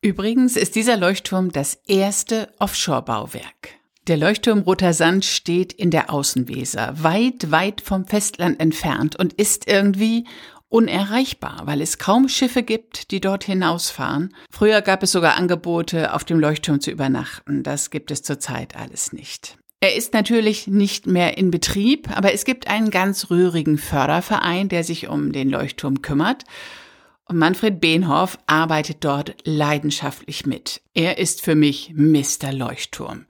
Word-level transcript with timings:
Übrigens 0.00 0.56
ist 0.56 0.74
dieser 0.74 0.96
Leuchtturm 0.96 1.52
das 1.52 1.78
erste 1.86 2.48
Offshore-Bauwerk. 2.58 3.81
Der 4.08 4.16
Leuchtturm 4.16 4.62
Roter 4.62 4.94
Sand 4.94 5.24
steht 5.24 5.72
in 5.72 5.92
der 5.92 6.12
Außenweser, 6.12 7.04
weit, 7.04 7.52
weit 7.52 7.80
vom 7.80 8.04
Festland 8.04 8.58
entfernt 8.58 9.14
und 9.14 9.32
ist 9.34 9.70
irgendwie 9.70 10.24
unerreichbar, 10.68 11.62
weil 11.66 11.80
es 11.80 11.98
kaum 11.98 12.28
Schiffe 12.28 12.64
gibt, 12.64 13.12
die 13.12 13.20
dort 13.20 13.44
hinausfahren. 13.44 14.34
Früher 14.50 14.82
gab 14.82 15.04
es 15.04 15.12
sogar 15.12 15.36
Angebote, 15.36 16.14
auf 16.14 16.24
dem 16.24 16.40
Leuchtturm 16.40 16.80
zu 16.80 16.90
übernachten. 16.90 17.62
Das 17.62 17.90
gibt 17.90 18.10
es 18.10 18.24
zurzeit 18.24 18.74
alles 18.74 19.12
nicht. 19.12 19.56
Er 19.78 19.94
ist 19.94 20.14
natürlich 20.14 20.66
nicht 20.66 21.06
mehr 21.06 21.38
in 21.38 21.52
Betrieb, 21.52 22.10
aber 22.10 22.32
es 22.32 22.44
gibt 22.44 22.66
einen 22.66 22.90
ganz 22.90 23.30
rührigen 23.30 23.78
Förderverein, 23.78 24.68
der 24.68 24.82
sich 24.82 25.06
um 25.06 25.30
den 25.30 25.48
Leuchtturm 25.48 26.02
kümmert. 26.02 26.42
Und 27.26 27.38
Manfred 27.38 27.80
Behnhoff 27.80 28.36
arbeitet 28.46 29.04
dort 29.04 29.36
leidenschaftlich 29.44 30.44
mit. 30.44 30.80
Er 30.92 31.18
ist 31.18 31.40
für 31.40 31.54
mich 31.54 31.92
Mr. 31.94 32.52
Leuchtturm. 32.52 33.26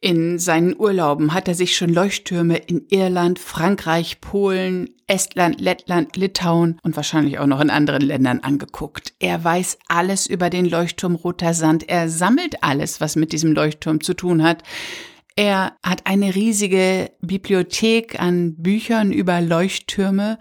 In 0.00 0.38
seinen 0.38 0.78
Urlauben 0.78 1.34
hat 1.34 1.48
er 1.48 1.56
sich 1.56 1.76
schon 1.76 1.92
Leuchttürme 1.92 2.56
in 2.56 2.86
Irland, 2.88 3.40
Frankreich, 3.40 4.20
Polen, 4.20 4.90
Estland, 5.08 5.60
Lettland, 5.60 6.16
Litauen 6.16 6.78
und 6.84 6.94
wahrscheinlich 6.94 7.40
auch 7.40 7.46
noch 7.46 7.60
in 7.60 7.70
anderen 7.70 8.02
Ländern 8.02 8.38
angeguckt. 8.40 9.14
Er 9.18 9.42
weiß 9.42 9.78
alles 9.88 10.28
über 10.28 10.50
den 10.50 10.66
Leuchtturm 10.66 11.16
Roter 11.16 11.52
Sand. 11.52 11.88
Er 11.88 12.08
sammelt 12.08 12.62
alles, 12.62 13.00
was 13.00 13.16
mit 13.16 13.32
diesem 13.32 13.54
Leuchtturm 13.54 14.00
zu 14.00 14.14
tun 14.14 14.44
hat. 14.44 14.62
Er 15.34 15.72
hat 15.84 16.06
eine 16.06 16.34
riesige 16.34 17.10
Bibliothek 17.20 18.20
an 18.20 18.54
Büchern 18.56 19.10
über 19.10 19.40
Leuchttürme 19.40 20.38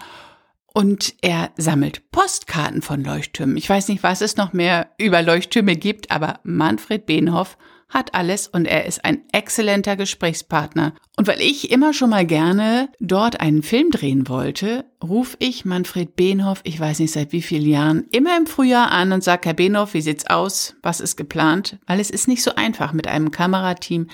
und 0.71 1.15
er 1.21 1.49
sammelt 1.57 2.11
Postkarten 2.11 2.83
von 2.83 3.03
Leuchttürmen. 3.03 3.57
Ich 3.57 3.67
weiß 3.67 3.87
nicht, 3.87 4.03
was 4.03 4.21
es 4.21 4.37
noch 4.37 4.53
mehr 4.53 4.91
über 4.99 5.23
Leuchttürme 5.23 5.75
gibt, 5.75 6.11
aber 6.11 6.41
Manfred 6.43 7.07
Behnhoff 7.07 7.57
hat 7.89 8.13
alles 8.13 8.47
und 8.47 8.65
er 8.65 8.85
ist 8.85 9.05
ein 9.05 9.23
exzellenter 9.31 9.95
Gesprächspartner. 9.95 10.93
Und 11.15 11.27
weil 11.27 11.41
ich 11.41 11.71
immer 11.71 11.93
schon 11.93 12.09
mal 12.09 12.25
gerne 12.25 12.89
dort 12.99 13.39
einen 13.39 13.63
Film 13.63 13.91
drehen 13.91 14.27
wollte, 14.27 14.85
rufe 15.01 15.37
ich 15.39 15.65
Manfred 15.65 16.15
Behnhoff, 16.15 16.59
ich 16.63 16.79
weiß 16.79 16.99
nicht 16.99 17.13
seit 17.13 17.31
wie 17.31 17.41
vielen 17.41 17.67
Jahren, 17.67 18.05
immer 18.11 18.35
im 18.37 18.45
Frühjahr 18.45 18.91
an 18.91 19.13
und 19.13 19.23
sage, 19.23 19.41
Herr 19.45 19.53
Behnhoff, 19.53 19.93
wie 19.93 20.01
sieht's 20.01 20.27
aus? 20.27 20.75
Was 20.81 20.99
ist 20.99 21.15
geplant? 21.15 21.79
Weil 21.87 21.99
es 21.99 22.09
ist 22.09 22.27
nicht 22.27 22.43
so 22.43 22.55
einfach 22.55 22.93
mit 22.93 23.07
einem 23.07 23.31
Kamerateam 23.31 24.07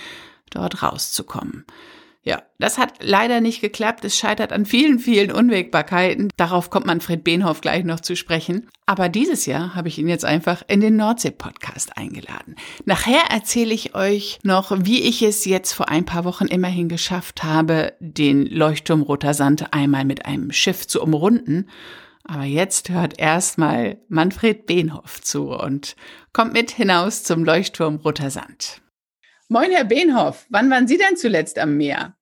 dort 0.51 0.83
rauszukommen. 0.83 1.65
Ja, 2.25 2.41
das 2.57 2.77
hat 2.77 3.03
leider 3.03 3.41
nicht 3.41 3.59
geklappt. 3.59 4.05
Es 4.05 4.17
scheitert 4.17 4.53
an 4.53 4.65
vielen, 4.65 4.97
vielen 4.97 5.29
Unwägbarkeiten. 5.29 6.29
Darauf 6.37 6.69
kommt 6.69 6.85
Manfred 6.85 7.21
Behnhoff 7.25 7.59
gleich 7.59 7.83
noch 7.83 7.99
zu 7.99 8.15
sprechen. 8.15 8.69
Aber 8.85 9.09
dieses 9.09 9.45
Jahr 9.45 9.75
habe 9.75 9.89
ich 9.89 9.99
ihn 9.99 10.07
jetzt 10.07 10.23
einfach 10.23 10.63
in 10.69 10.79
den 10.79 10.95
Nordsee-Podcast 10.95 11.97
eingeladen. 11.97 12.55
Nachher 12.85 13.23
erzähle 13.29 13.73
ich 13.73 13.93
euch 13.93 14.39
noch, 14.43 14.71
wie 14.85 15.01
ich 15.01 15.21
es 15.21 15.43
jetzt 15.43 15.73
vor 15.73 15.89
ein 15.89 16.05
paar 16.05 16.23
Wochen 16.23 16.45
immerhin 16.45 16.87
geschafft 16.87 17.43
habe, 17.43 17.93
den 17.99 18.45
Leuchtturm 18.45 19.01
Roter 19.01 19.33
Sand 19.33 19.73
einmal 19.73 20.05
mit 20.05 20.25
einem 20.25 20.53
Schiff 20.53 20.87
zu 20.87 21.01
umrunden. 21.01 21.67
Aber 22.23 22.43
jetzt 22.43 22.89
hört 22.89 23.19
erstmal 23.19 23.97
Manfred 24.07 24.65
Behnhoff 24.65 25.21
zu 25.21 25.49
und 25.49 25.97
kommt 26.31 26.53
mit 26.53 26.71
hinaus 26.71 27.23
zum 27.23 27.43
Leuchtturm 27.43 27.97
Roter 27.97 28.29
Sand. 28.29 28.82
Moin, 29.49 29.71
Herr 29.71 29.85
Behnhoff. 29.85 30.45
Wann 30.49 30.69
waren 30.69 30.87
Sie 30.87 30.97
denn 30.97 31.17
zuletzt 31.17 31.59
am 31.59 31.77
Meer? 31.77 32.15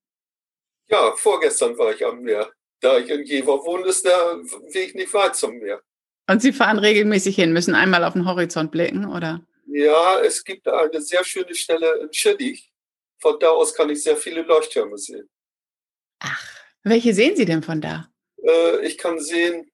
Ja, 0.89 1.13
vorgestern 1.15 1.77
war 1.77 1.93
ich 1.93 2.05
am 2.05 2.21
Meer. 2.21 2.51
Da 2.81 2.97
ich 2.97 3.09
in 3.09 3.23
Jever 3.23 3.63
wohne, 3.63 3.87
ist 3.87 4.05
der 4.05 4.41
Weg 4.73 4.95
nicht 4.95 5.13
weit 5.13 5.35
zum 5.35 5.57
Meer. 5.57 5.81
Und 6.27 6.41
Sie 6.41 6.51
fahren 6.51 6.79
regelmäßig 6.79 7.35
hin, 7.35 7.53
müssen 7.53 7.75
einmal 7.75 8.03
auf 8.03 8.13
den 8.13 8.25
Horizont 8.25 8.71
blicken, 8.71 9.05
oder? 9.05 9.41
Ja, 9.67 10.19
es 10.19 10.43
gibt 10.43 10.67
eine 10.67 11.01
sehr 11.01 11.23
schöne 11.23 11.53
Stelle 11.55 12.01
in 12.01 12.11
Schillig. 12.11 12.71
Von 13.19 13.39
da 13.39 13.49
aus 13.49 13.73
kann 13.73 13.89
ich 13.89 14.03
sehr 14.03 14.17
viele 14.17 14.41
Leuchttürme 14.41 14.97
sehen. 14.97 15.29
Ach, 16.19 16.43
welche 16.83 17.13
sehen 17.13 17.35
Sie 17.35 17.45
denn 17.45 17.61
von 17.63 17.81
da? 17.81 18.09
Äh, 18.43 18.85
ich 18.85 18.97
kann 18.97 19.19
sehen 19.19 19.71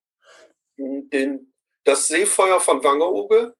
hm, 0.75 1.09
den, 1.09 1.53
das 1.83 2.07
Seefeuer 2.07 2.59
von 2.59 2.83
Wangerooge, 2.83 3.55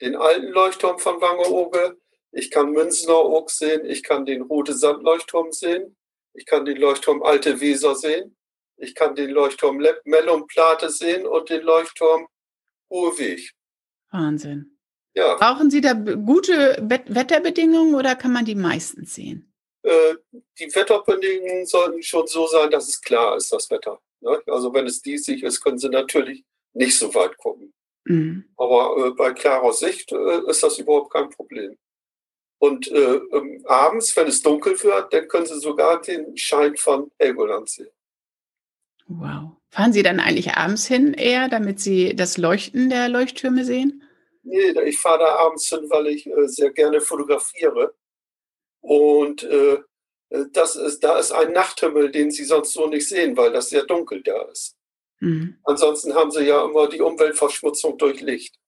den 0.00 0.16
alten 0.16 0.48
Leuchtturm 0.48 0.98
von 0.98 1.20
Wangerooge, 1.20 1.98
ich 2.32 2.50
kann 2.50 2.72
Münzener 2.72 3.24
Oak 3.24 3.50
sehen, 3.50 3.84
ich 3.84 4.02
kann 4.02 4.24
den 4.24 4.42
Rote 4.42 4.74
Sandleuchtturm 4.74 5.52
sehen, 5.52 5.96
ich 6.34 6.46
kann 6.46 6.64
den 6.64 6.76
Leuchtturm 6.76 7.22
Alte 7.22 7.60
Weser 7.60 7.94
sehen, 7.94 8.36
ich 8.76 8.94
kann 8.94 9.14
den 9.14 9.30
Leuchtturm 9.30 9.82
Mellum 10.04 10.46
Plate 10.46 10.90
sehen 10.90 11.26
und 11.26 11.48
den 11.48 11.62
Leuchtturm 11.62 12.28
Hohe 12.90 13.18
Weg. 13.18 13.52
Wahnsinn. 14.10 14.78
Ja. 15.14 15.34
Brauchen 15.36 15.70
Sie 15.70 15.80
da 15.80 15.94
gute 15.94 16.78
Wetterbedingungen 16.80 17.94
oder 17.94 18.14
kann 18.14 18.32
man 18.32 18.44
die 18.44 18.54
meistens 18.54 19.14
sehen? 19.14 19.52
Äh, 19.82 20.14
die 20.58 20.74
Wetterbedingungen 20.74 21.66
sollten 21.66 22.02
schon 22.02 22.26
so 22.26 22.46
sein, 22.46 22.70
dass 22.70 22.88
es 22.88 23.00
klar 23.00 23.36
ist, 23.36 23.52
das 23.52 23.70
Wetter. 23.70 24.00
Ne? 24.20 24.40
Also 24.46 24.72
wenn 24.72 24.86
es 24.86 25.02
diesig 25.02 25.42
ist, 25.42 25.60
können 25.60 25.78
Sie 25.78 25.88
natürlich 25.88 26.44
nicht 26.72 26.96
so 26.96 27.14
weit 27.14 27.36
gucken. 27.36 27.72
Mhm. 28.04 28.44
Aber 28.56 29.06
äh, 29.06 29.10
bei 29.10 29.32
klarer 29.32 29.72
Sicht 29.72 30.12
äh, 30.12 30.48
ist 30.48 30.62
das 30.62 30.78
überhaupt 30.78 31.12
kein 31.12 31.30
Problem. 31.30 31.76
Und 32.58 32.88
äh, 32.88 33.14
ähm, 33.14 33.64
abends, 33.66 34.16
wenn 34.16 34.26
es 34.26 34.42
dunkel 34.42 34.82
wird, 34.82 35.12
dann 35.12 35.28
können 35.28 35.46
Sie 35.46 35.60
sogar 35.60 36.00
den 36.00 36.36
Schein 36.36 36.76
von 36.76 37.10
Helgoland 37.18 37.68
sehen. 37.68 37.90
Wow. 39.06 39.52
Fahren 39.70 39.92
Sie 39.92 40.02
dann 40.02 40.18
eigentlich 40.18 40.54
abends 40.54 40.86
hin 40.86 41.14
eher, 41.14 41.48
damit 41.48 41.78
Sie 41.80 42.16
das 42.16 42.36
Leuchten 42.36 42.90
der 42.90 43.08
Leuchttürme 43.08 43.64
sehen? 43.64 44.02
Nee, 44.42 44.70
ich 44.86 44.98
fahre 44.98 45.20
da 45.20 45.36
abends 45.36 45.68
hin, 45.68 45.86
weil 45.88 46.08
ich 46.08 46.26
äh, 46.26 46.48
sehr 46.48 46.70
gerne 46.70 47.00
fotografiere. 47.00 47.94
Und 48.80 49.42
äh, 49.44 49.78
das 50.52 50.76
ist, 50.76 51.04
da 51.04 51.18
ist 51.18 51.32
ein 51.32 51.52
Nachthimmel, 51.52 52.10
den 52.10 52.30
Sie 52.30 52.44
sonst 52.44 52.72
so 52.72 52.86
nicht 52.86 53.08
sehen, 53.08 53.36
weil 53.36 53.52
das 53.52 53.70
sehr 53.70 53.84
dunkel 53.84 54.22
da 54.22 54.42
ist. 54.44 54.76
Mhm. 55.20 55.58
Ansonsten 55.64 56.14
haben 56.14 56.30
Sie 56.30 56.44
ja 56.44 56.64
immer 56.64 56.88
die 56.88 57.00
Umweltverschmutzung 57.00 57.98
durch 57.98 58.20
Licht. 58.20 58.58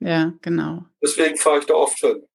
Ja, 0.00 0.32
genau. 0.42 0.84
Deswegen 1.02 1.36
fahre 1.36 1.60
ich 1.60 1.66
da 1.66 1.74
oft 1.74 1.98
hin. 1.98 2.26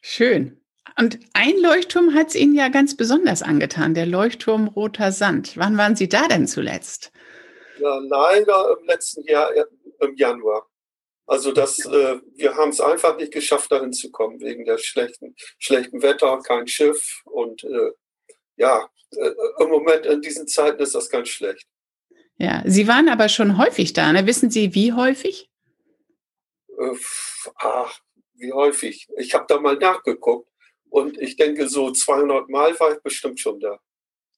Schön. 0.00 0.60
Und 0.98 1.18
ein 1.34 1.58
Leuchtturm 1.58 2.14
hat 2.14 2.28
es 2.28 2.34
Ihnen 2.34 2.54
ja 2.54 2.68
ganz 2.68 2.96
besonders 2.96 3.42
angetan, 3.42 3.94
der 3.94 4.06
Leuchtturm 4.06 4.68
Roter 4.68 5.12
Sand. 5.12 5.56
Wann 5.56 5.76
waren 5.78 5.96
Sie 5.96 6.08
da 6.08 6.26
denn 6.28 6.46
zuletzt? 6.46 7.12
Ja, 7.78 7.98
leider 7.98 8.76
im 8.78 8.86
letzten 8.86 9.24
Jahr 9.24 9.50
im 10.00 10.16
Januar. 10.16 10.68
Also 11.26 11.52
das, 11.52 11.78
äh, 11.86 12.18
wir 12.34 12.56
haben 12.56 12.70
es 12.70 12.80
einfach 12.80 13.16
nicht 13.16 13.32
geschafft, 13.32 13.70
dahin 13.70 13.92
zu 13.92 14.10
kommen, 14.10 14.40
wegen 14.40 14.64
der 14.64 14.78
schlechten, 14.78 15.36
schlechten 15.58 16.02
Wetter, 16.02 16.40
kein 16.40 16.66
Schiff. 16.66 17.22
Und 17.24 17.62
äh, 17.62 17.92
ja, 18.56 18.88
äh, 19.12 19.30
im 19.60 19.68
Moment 19.68 20.06
in 20.06 20.20
diesen 20.22 20.48
Zeiten 20.48 20.82
ist 20.82 20.94
das 20.94 21.08
ganz 21.08 21.28
schlecht. 21.28 21.66
Ja, 22.36 22.62
Sie 22.66 22.88
waren 22.88 23.08
aber 23.08 23.28
schon 23.28 23.58
häufig 23.58 23.92
da, 23.92 24.12
ne? 24.12 24.26
Wissen 24.26 24.50
Sie, 24.50 24.74
wie 24.74 24.92
häufig? 24.92 25.48
Äh, 26.78 26.96
ach, 27.56 28.00
wie 28.40 28.52
häufig. 28.52 29.08
Ich 29.16 29.34
habe 29.34 29.44
da 29.48 29.60
mal 29.60 29.76
nachgeguckt 29.76 30.48
und 30.88 31.18
ich 31.18 31.36
denke, 31.36 31.68
so 31.68 31.90
200 31.90 32.48
Mal 32.48 32.78
war 32.80 32.92
ich 32.92 33.02
bestimmt 33.02 33.40
schon 33.40 33.60
da. 33.60 33.78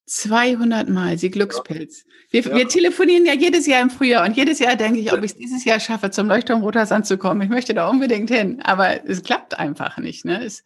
200 0.06 0.88
Mal, 0.88 1.16
Sie 1.16 1.30
Glückspilz. 1.30 2.04
Wir, 2.30 2.42
ja. 2.42 2.56
wir, 2.56 2.68
telefonieren 2.68 3.24
ja 3.24 3.34
jedes 3.34 3.66
Jahr 3.66 3.80
im 3.80 3.90
Frühjahr 3.90 4.26
und 4.26 4.36
jedes 4.36 4.58
Jahr 4.58 4.76
denke 4.76 4.98
ich, 4.98 5.12
ob 5.12 5.20
ich 5.20 5.32
es 5.32 5.36
dieses 5.36 5.64
Jahr 5.64 5.80
schaffe, 5.80 6.10
zum 6.10 6.26
Leuchtturm 6.26 6.62
Roter 6.62 6.86
Sand 6.86 7.06
zu 7.06 7.16
kommen. 7.16 7.40
Ich 7.42 7.48
möchte 7.48 7.72
da 7.72 7.88
unbedingt 7.88 8.28
hin, 8.28 8.60
aber 8.62 9.08
es 9.08 9.22
klappt 9.22 9.58
einfach 9.58 9.98
nicht. 9.98 10.24
Ne? 10.24 10.44
Es, 10.44 10.64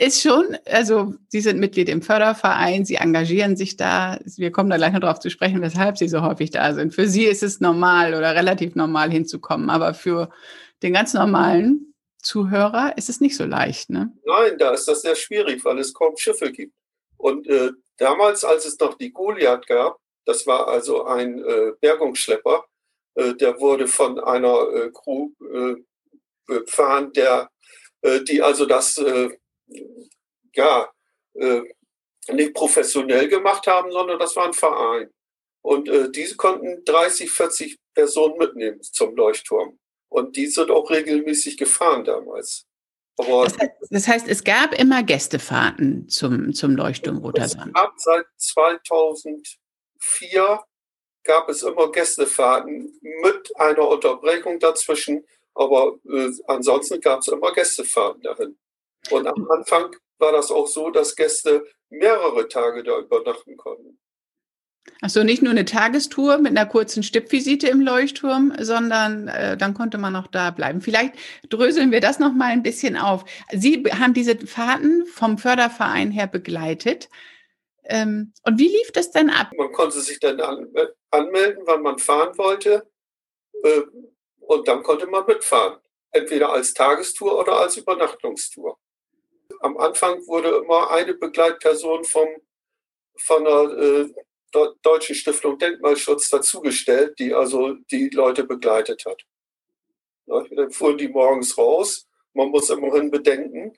ist 0.00 0.22
schon, 0.22 0.56
also 0.64 1.14
Sie 1.28 1.40
sind 1.40 1.58
Mitglied 1.58 1.88
im 1.88 2.02
Förderverein, 2.02 2.84
Sie 2.84 2.94
engagieren 2.94 3.56
sich 3.56 3.76
da. 3.76 4.20
Wir 4.36 4.52
kommen 4.52 4.70
da 4.70 4.76
gleich 4.76 4.92
noch 4.92 5.00
darauf 5.00 5.18
zu 5.18 5.28
sprechen, 5.28 5.60
weshalb 5.60 5.98
Sie 5.98 6.08
so 6.08 6.22
häufig 6.22 6.50
da 6.50 6.72
sind. 6.72 6.94
Für 6.94 7.08
Sie 7.08 7.24
ist 7.24 7.42
es 7.42 7.60
normal 7.60 8.14
oder 8.14 8.34
relativ 8.36 8.76
normal 8.76 9.10
hinzukommen, 9.10 9.70
aber 9.70 9.94
für 9.94 10.30
den 10.84 10.92
ganz 10.92 11.14
normalen 11.14 11.87
Zuhörer 12.22 12.96
ist 12.96 13.08
es 13.08 13.20
nicht 13.20 13.36
so 13.36 13.44
leicht, 13.44 13.90
ne? 13.90 14.12
Nein, 14.24 14.58
da 14.58 14.72
ist 14.72 14.86
das 14.86 15.02
sehr 15.02 15.14
schwierig, 15.14 15.64
weil 15.64 15.78
es 15.78 15.94
kaum 15.94 16.16
Schiffe 16.16 16.50
gibt. 16.52 16.74
Und 17.16 17.46
äh, 17.48 17.70
damals, 17.96 18.44
als 18.44 18.64
es 18.64 18.78
noch 18.78 18.94
die 18.94 19.12
Goliath 19.12 19.66
gab, 19.66 19.98
das 20.24 20.46
war 20.46 20.68
also 20.68 21.04
ein 21.04 21.42
äh, 21.44 21.72
Bergungsschlepper, 21.80 22.64
äh, 23.14 23.34
der 23.34 23.58
wurde 23.60 23.88
von 23.88 24.20
einer 24.20 24.68
äh, 24.72 24.90
Crew 24.92 25.30
äh, 25.40 25.76
befahren, 26.46 27.12
der, 27.12 27.50
äh, 28.02 28.20
die 28.22 28.42
also 28.42 28.66
das 28.66 28.98
äh, 28.98 29.30
ja 30.54 30.88
äh, 31.34 31.62
nicht 32.32 32.54
professionell 32.54 33.28
gemacht 33.28 33.66
haben, 33.66 33.90
sondern 33.90 34.18
das 34.18 34.36
war 34.36 34.46
ein 34.46 34.52
Verein. 34.52 35.10
Und 35.62 35.88
äh, 35.88 36.10
diese 36.10 36.36
konnten 36.36 36.84
30, 36.84 37.30
40 37.30 37.78
Personen 37.94 38.38
mitnehmen 38.38 38.82
zum 38.82 39.16
Leuchtturm. 39.16 39.78
Und 40.08 40.36
die 40.36 40.46
sind 40.46 40.70
auch 40.70 40.90
regelmäßig 40.90 41.56
gefahren 41.56 42.04
damals. 42.04 42.68
Aber 43.18 43.44
das, 43.44 43.58
heißt, 43.58 43.72
das 43.90 44.08
heißt, 44.08 44.28
es 44.28 44.44
gab 44.44 44.78
immer 44.78 45.02
Gästefahrten 45.02 46.08
zum, 46.08 46.54
zum 46.54 46.76
Leuchtturm 46.76 47.18
Roter 47.18 47.48
Sand. 47.48 47.68
Es 47.68 47.74
gab 47.74 47.94
seit 47.98 48.26
2004 48.36 50.64
gab 51.24 51.48
es 51.48 51.62
immer 51.62 51.90
Gästefahrten 51.92 52.98
mit 53.00 53.50
einer 53.56 53.88
Unterbrechung 53.88 54.60
dazwischen, 54.60 55.26
aber 55.54 55.98
äh, 56.08 56.30
ansonsten 56.46 57.00
gab 57.00 57.20
es 57.20 57.28
immer 57.28 57.52
Gästefahrten 57.52 58.22
dahin. 58.22 58.58
Und 59.10 59.26
am 59.26 59.50
Anfang 59.50 59.96
war 60.18 60.32
das 60.32 60.50
auch 60.50 60.66
so, 60.66 60.90
dass 60.90 61.16
Gäste 61.16 61.66
mehrere 61.90 62.48
Tage 62.48 62.82
da 62.82 62.98
übernachten 62.98 63.56
konnten. 63.56 63.98
Achso, 65.00 65.22
nicht 65.22 65.42
nur 65.42 65.52
eine 65.52 65.64
Tagestour 65.64 66.38
mit 66.38 66.50
einer 66.56 66.66
kurzen 66.66 67.02
Stippvisite 67.02 67.68
im 67.68 67.80
Leuchtturm, 67.80 68.52
sondern 68.58 69.28
äh, 69.28 69.56
dann 69.56 69.74
konnte 69.74 69.98
man 69.98 70.12
noch 70.12 70.26
da 70.26 70.50
bleiben. 70.50 70.80
Vielleicht 70.80 71.14
dröseln 71.48 71.92
wir 71.92 72.00
das 72.00 72.18
noch 72.18 72.32
mal 72.32 72.46
ein 72.46 72.62
bisschen 72.62 72.96
auf. 72.96 73.24
Sie 73.52 73.84
haben 73.84 74.14
diese 74.14 74.36
Fahrten 74.38 75.06
vom 75.06 75.38
Förderverein 75.38 76.10
her 76.10 76.26
begleitet. 76.26 77.08
Ähm, 77.84 78.32
und 78.44 78.58
wie 78.58 78.68
lief 78.68 78.92
das 78.92 79.10
denn 79.10 79.30
ab? 79.30 79.50
Man 79.56 79.72
konnte 79.72 80.00
sich 80.00 80.18
dann 80.20 80.40
an, 80.40 80.68
anmelden, 81.10 81.62
wann 81.64 81.82
man 81.82 81.98
fahren 81.98 82.36
wollte. 82.36 82.88
Äh, 83.62 83.82
und 84.40 84.66
dann 84.66 84.82
konnte 84.82 85.06
man 85.06 85.26
mitfahren. 85.26 85.78
Entweder 86.10 86.52
als 86.52 86.74
Tagestour 86.74 87.38
oder 87.38 87.60
als 87.60 87.76
Übernachtungstour. 87.76 88.78
Am 89.60 89.76
Anfang 89.78 90.26
wurde 90.26 90.48
immer 90.48 90.90
eine 90.90 91.14
Begleitperson 91.14 92.04
vom, 92.04 92.28
von 93.16 93.44
der 93.44 93.62
äh, 93.62 94.14
Deutschen 94.82 95.14
Stiftung 95.14 95.58
Denkmalschutz 95.58 96.30
dazugestellt, 96.30 97.18
die 97.18 97.34
also 97.34 97.74
die 97.90 98.08
Leute 98.10 98.44
begleitet 98.44 99.04
hat. 99.06 99.22
dann 100.26 100.70
fuhren 100.70 100.98
die 100.98 101.08
morgens 101.08 101.56
raus. 101.56 102.06
Man 102.34 102.48
muss 102.50 102.70
immerhin 102.70 103.10
bedenken, 103.10 103.72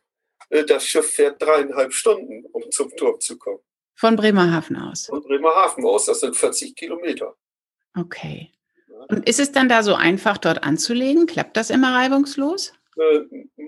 äh, 0.50 0.64
das 0.64 0.84
Schiff 0.84 1.14
fährt 1.14 1.40
dreieinhalb 1.40 1.92
Stunden, 1.92 2.44
um 2.52 2.70
zum 2.70 2.90
Turm 2.96 3.20
zu 3.20 3.38
kommen. 3.38 3.60
Von 3.94 4.16
Bremerhaven 4.16 4.76
aus? 4.76 5.06
Von 5.06 5.22
Bremerhaven 5.22 5.84
aus, 5.84 6.06
das 6.06 6.20
sind 6.20 6.36
40 6.36 6.74
Kilometer. 6.74 7.36
Okay. 7.98 8.50
Und 9.08 9.28
ist 9.28 9.40
es 9.40 9.52
dann 9.52 9.68
da 9.68 9.82
so 9.82 9.94
einfach, 9.94 10.38
dort 10.38 10.62
anzulegen? 10.62 11.26
Klappt 11.26 11.56
das 11.56 11.70
immer 11.70 11.94
reibungslos? 11.94 12.72
Äh, 12.96 13.20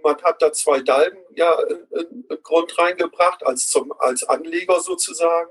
man 0.02 0.16
hat 0.22 0.40
da 0.40 0.52
zwei 0.52 0.80
Dalben 0.80 1.18
ja 1.34 1.54
in, 1.90 2.26
Grund 2.42 2.76
reingebracht, 2.78 3.44
als, 3.44 3.68
zum, 3.68 3.92
als 3.98 4.24
Anleger 4.24 4.80
sozusagen. 4.80 5.50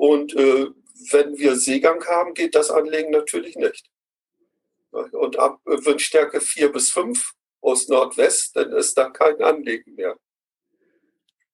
Und 0.00 0.34
äh, 0.34 0.66
wenn 1.10 1.36
wir 1.36 1.56
Seegang 1.56 2.02
haben, 2.06 2.32
geht 2.32 2.54
das 2.54 2.70
Anlegen 2.70 3.10
natürlich 3.10 3.54
nicht. 3.56 3.90
Und 4.90 5.38
ab 5.38 5.60
Windstärke 5.66 6.40
4 6.40 6.72
bis 6.72 6.90
5 6.90 7.34
aus 7.60 7.86
Nordwest, 7.88 8.56
dann 8.56 8.72
ist 8.72 8.96
da 8.96 9.10
kein 9.10 9.42
Anlegen 9.42 9.96
mehr. 9.96 10.18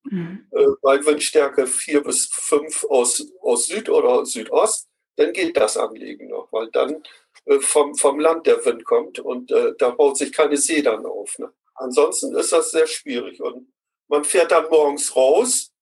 Mhm. 0.03 0.47
Äh, 0.51 0.65
bei 0.81 1.05
Windstärke 1.05 1.67
4 1.67 2.01
bis 2.03 2.29
5 2.31 2.85
aus, 2.85 3.29
aus 3.41 3.67
Süd 3.67 3.89
oder 3.89 4.25
Südost, 4.25 4.87
dann 5.17 5.33
geht 5.33 5.57
das 5.57 5.75
Anlegen 5.75 6.29
noch, 6.29 6.47
weil 6.53 6.71
dann 6.71 7.03
äh, 7.47 7.59
vom, 7.59 7.95
vom 7.95 8.17
Land 8.17 8.47
der 8.47 8.63
Wind 8.63 8.85
kommt 8.85 9.19
und 9.19 9.51
äh, 9.51 9.73
da 9.77 9.89
baut 9.89 10.15
sich 10.15 10.31
keine 10.31 10.55
See 10.55 10.81
dann 10.81 11.05
auf. 11.05 11.37
Ne? 11.37 11.51
Ansonsten 11.75 12.33
ist 12.33 12.53
das 12.53 12.71
sehr 12.71 12.87
schwierig 12.87 13.41
und 13.41 13.73
man 14.07 14.23
fährt 14.23 14.53
dann 14.53 14.69
morgens 14.69 15.13
raus, 15.17 15.73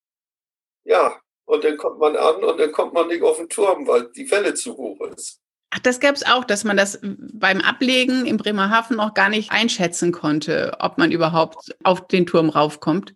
ja, 0.84 1.22
und 1.46 1.64
dann 1.64 1.78
kommt 1.78 2.00
man 2.00 2.16
an 2.16 2.44
und 2.44 2.60
dann 2.60 2.72
kommt 2.72 2.94
man 2.94 3.08
nicht 3.08 3.24
auf 3.24 3.38
den 3.38 3.50
Turm, 3.50 3.88
weil 3.88 4.10
die 4.16 4.30
Welle 4.30 4.54
zu 4.54 4.76
hoch 4.76 5.00
ist. 5.16 5.40
Ach, 5.72 5.80
das 5.80 6.00
gab 6.00 6.16
es 6.16 6.26
auch, 6.26 6.46
dass 6.46 6.64
man 6.64 6.78
das 6.78 7.00
beim 7.02 7.60
Ablegen 7.62 8.26
im 8.26 8.38
Bremerhaven 8.38 8.98
noch 8.98 9.14
gar 9.14 9.30
nicht 9.30 9.52
einschätzen 9.52 10.12
konnte, 10.12 10.74
ob 10.80 10.98
man 10.98 11.12
überhaupt 11.12 11.76
auf 11.84 12.08
den 12.08 12.26
Turm 12.26 12.50
raufkommt. 12.50 13.14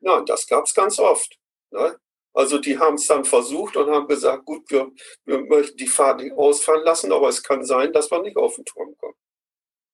Ja, 0.00 0.20
das 0.22 0.46
gab 0.46 0.64
es 0.64 0.74
ganz 0.74 0.98
oft. 0.98 1.38
Ne? 1.70 1.96
Also 2.32 2.58
die 2.58 2.78
haben 2.78 2.94
es 2.94 3.06
dann 3.06 3.24
versucht 3.24 3.76
und 3.76 3.90
haben 3.90 4.08
gesagt, 4.08 4.44
gut, 4.44 4.70
wir, 4.70 4.90
wir 5.24 5.40
möchten 5.42 5.76
die 5.76 5.86
Fahrt 5.86 6.20
nicht 6.20 6.32
ausfallen 6.32 6.84
lassen, 6.84 7.12
aber 7.12 7.28
es 7.28 7.42
kann 7.42 7.64
sein, 7.64 7.92
dass 7.92 8.10
man 8.10 8.22
nicht 8.22 8.36
auf 8.36 8.56
den 8.56 8.64
Turm 8.64 8.96
kommt. 8.98 9.16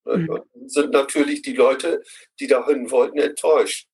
Ne? 0.04 0.16
Mhm. 0.18 0.68
Sind 0.68 0.92
natürlich 0.92 1.42
die 1.42 1.54
Leute, 1.54 2.02
die 2.40 2.46
dahin 2.46 2.90
wollten, 2.90 3.18
enttäuscht. 3.18 3.88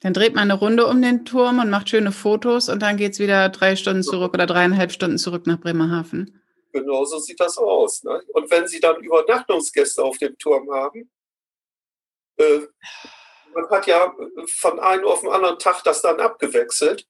Dann 0.00 0.12
dreht 0.12 0.34
man 0.34 0.50
eine 0.50 0.58
Runde 0.58 0.86
um 0.86 1.02
den 1.02 1.24
Turm 1.24 1.58
und 1.58 1.70
macht 1.70 1.88
schöne 1.88 2.12
Fotos 2.12 2.68
und 2.68 2.80
dann 2.82 2.96
geht 2.96 3.12
es 3.12 3.18
wieder 3.18 3.48
drei 3.48 3.74
Stunden 3.74 4.04
zurück 4.04 4.32
oder 4.32 4.46
dreieinhalb 4.46 4.92
Stunden 4.92 5.18
zurück 5.18 5.46
nach 5.46 5.58
Bremerhaven. 5.58 6.40
Genau 6.72 7.04
so 7.04 7.18
sieht 7.18 7.40
das 7.40 7.58
aus. 7.58 8.04
Ne? 8.04 8.22
Und 8.32 8.50
wenn 8.50 8.68
Sie 8.68 8.78
dann 8.78 9.02
Übernachtungsgäste 9.02 10.02
auf 10.04 10.18
dem 10.18 10.38
Turm 10.38 10.70
haben, 10.70 11.10
äh, 12.36 12.60
man 13.52 13.68
hat 13.70 13.86
ja 13.88 14.14
von 14.46 14.78
einem 14.78 15.04
auf 15.04 15.22
den 15.22 15.30
anderen 15.30 15.58
Tag 15.58 15.82
das 15.82 16.02
dann 16.02 16.20
abgewechselt. 16.20 17.08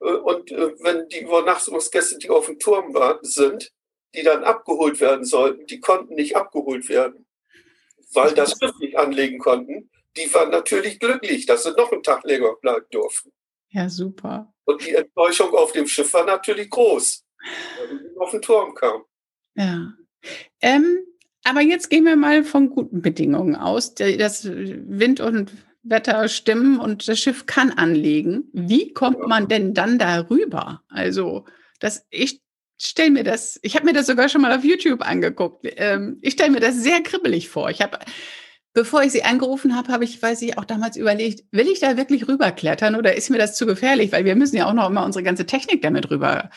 Äh, 0.00 0.12
und 0.12 0.50
äh, 0.50 0.72
wenn 0.82 1.08
die 1.08 1.20
Übernachtungsgäste, 1.20 2.18
die 2.18 2.30
auf 2.30 2.46
dem 2.46 2.58
Turm 2.58 2.94
waren, 2.94 3.18
sind, 3.22 3.70
die 4.14 4.22
dann 4.22 4.44
abgeholt 4.44 5.00
werden 5.00 5.26
sollten, 5.26 5.66
die 5.66 5.80
konnten 5.80 6.14
nicht 6.14 6.36
abgeholt 6.36 6.88
werden, 6.88 7.26
weil 8.14 8.32
das 8.32 8.52
Schiff 8.52 8.78
nicht 8.78 8.96
anlegen 8.96 9.38
konnten 9.38 9.90
die 10.16 10.32
waren 10.34 10.50
natürlich 10.50 10.98
glücklich, 10.98 11.46
dass 11.46 11.64
sie 11.64 11.72
noch 11.72 11.92
einen 11.92 12.02
Tag 12.02 12.24
länger 12.24 12.54
bleiben 12.60 12.86
durften. 12.90 13.32
Ja, 13.70 13.88
super. 13.88 14.52
Und 14.64 14.84
die 14.86 14.94
Enttäuschung 14.94 15.54
auf 15.54 15.72
dem 15.72 15.86
Schiff 15.86 16.12
war 16.12 16.24
natürlich 16.24 16.70
groß, 16.70 17.24
weil 17.78 17.98
sie 17.98 18.18
auf 18.18 18.30
den 18.30 18.42
Turm 18.42 18.74
kam. 18.74 19.02
Ja. 19.54 19.92
Ähm, 20.60 20.98
aber 21.44 21.60
jetzt 21.60 21.90
gehen 21.90 22.04
wir 22.04 22.16
mal 22.16 22.44
von 22.44 22.70
guten 22.70 23.02
Bedingungen 23.02 23.56
aus. 23.56 23.94
Das 23.94 24.44
Wind 24.44 25.20
und 25.20 25.52
Wetter 25.82 26.28
stimmen 26.28 26.78
und 26.78 27.08
das 27.08 27.18
Schiff 27.18 27.46
kann 27.46 27.70
anlegen. 27.70 28.48
Wie 28.52 28.92
kommt 28.92 29.18
ja. 29.18 29.26
man 29.26 29.48
denn 29.48 29.74
dann 29.74 29.98
darüber? 29.98 30.82
Also, 30.88 31.44
das, 31.80 32.06
ich 32.10 32.40
stelle 32.80 33.10
mir 33.10 33.24
das, 33.24 33.58
ich 33.62 33.74
habe 33.74 33.86
mir 33.86 33.92
das 33.92 34.06
sogar 34.06 34.28
schon 34.28 34.42
mal 34.42 34.56
auf 34.56 34.64
YouTube 34.64 35.02
angeguckt. 35.02 35.66
Ähm, 35.76 36.18
ich 36.22 36.34
stelle 36.34 36.50
mir 36.50 36.60
das 36.60 36.76
sehr 36.76 37.02
kribbelig 37.02 37.48
vor. 37.48 37.70
Ich 37.70 37.80
habe 37.80 37.98
Bevor 38.74 39.02
ich 39.02 39.12
Sie 39.12 39.22
angerufen 39.22 39.76
habe, 39.76 39.92
habe 39.92 40.04
ich, 40.04 40.20
weiß 40.22 40.40
ich, 40.42 40.56
auch 40.56 40.64
damals 40.64 40.96
überlegt, 40.96 41.44
will 41.50 41.68
ich 41.68 41.80
da 41.80 41.98
wirklich 41.98 42.26
rüberklettern 42.26 42.94
oder 42.94 43.14
ist 43.14 43.28
mir 43.28 43.38
das 43.38 43.54
zu 43.54 43.66
gefährlich? 43.66 44.12
Weil 44.12 44.24
wir 44.24 44.34
müssen 44.34 44.56
ja 44.56 44.66
auch 44.66 44.72
noch 44.72 44.88
immer 44.88 45.04
unsere 45.04 45.22
ganze 45.22 45.44
Technik 45.44 45.82
damit 45.82 46.10
rüber, 46.10 46.48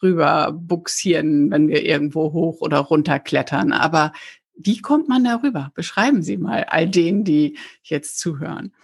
rüber 0.00 0.52
buxieren, 0.52 1.50
wenn 1.50 1.68
wir 1.68 1.84
irgendwo 1.84 2.32
hoch 2.32 2.60
oder 2.60 2.78
runter 2.78 3.18
klettern. 3.18 3.72
Aber 3.72 4.12
wie 4.54 4.80
kommt 4.80 5.08
man 5.08 5.24
da 5.24 5.40
rüber? 5.42 5.72
Beschreiben 5.74 6.22
Sie 6.22 6.36
mal 6.36 6.64
all 6.64 6.88
denen, 6.88 7.24
die 7.24 7.58
jetzt 7.82 8.20
zuhören. 8.20 8.74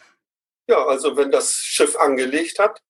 Ja, 0.68 0.84
also 0.86 1.16
wenn 1.16 1.30
das 1.30 1.54
Schiff 1.54 1.96
angelegt 1.96 2.58
hat, 2.58 2.80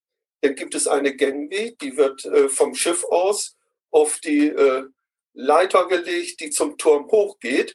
dann 0.41 0.55
gibt 0.55 0.75
es 0.75 0.87
eine 0.87 1.17
Gangway, 1.17 1.77
die 1.81 1.97
wird 1.97 2.25
äh, 2.27 2.49
vom 2.49 2.75
Schiff 2.75 3.05
aus 3.05 3.57
auf 3.91 4.19
die 4.19 4.49
äh, 4.49 4.85
Leiter 5.33 5.89
gelegt, 5.89 6.41
die 6.41 6.51
zum 6.51 6.79
Turm 6.79 7.07
hochgeht. 7.11 7.75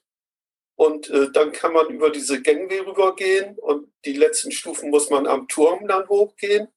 Und 0.80 1.10
äh, 1.10 1.30
dann 1.34 1.52
kann 1.52 1.74
man 1.74 1.90
über 1.90 2.10
diese 2.10 2.42
Gangway 2.42 2.80
rübergehen 2.80 3.60
und 3.60 3.92
die 4.06 4.14
letzten 4.14 4.50
Stufen 4.50 4.90
muss 4.90 5.10
man 5.10 5.28
am 5.28 5.50
Turm 5.50 5.86
dann 5.90 6.08
hochgehen. 6.08 6.70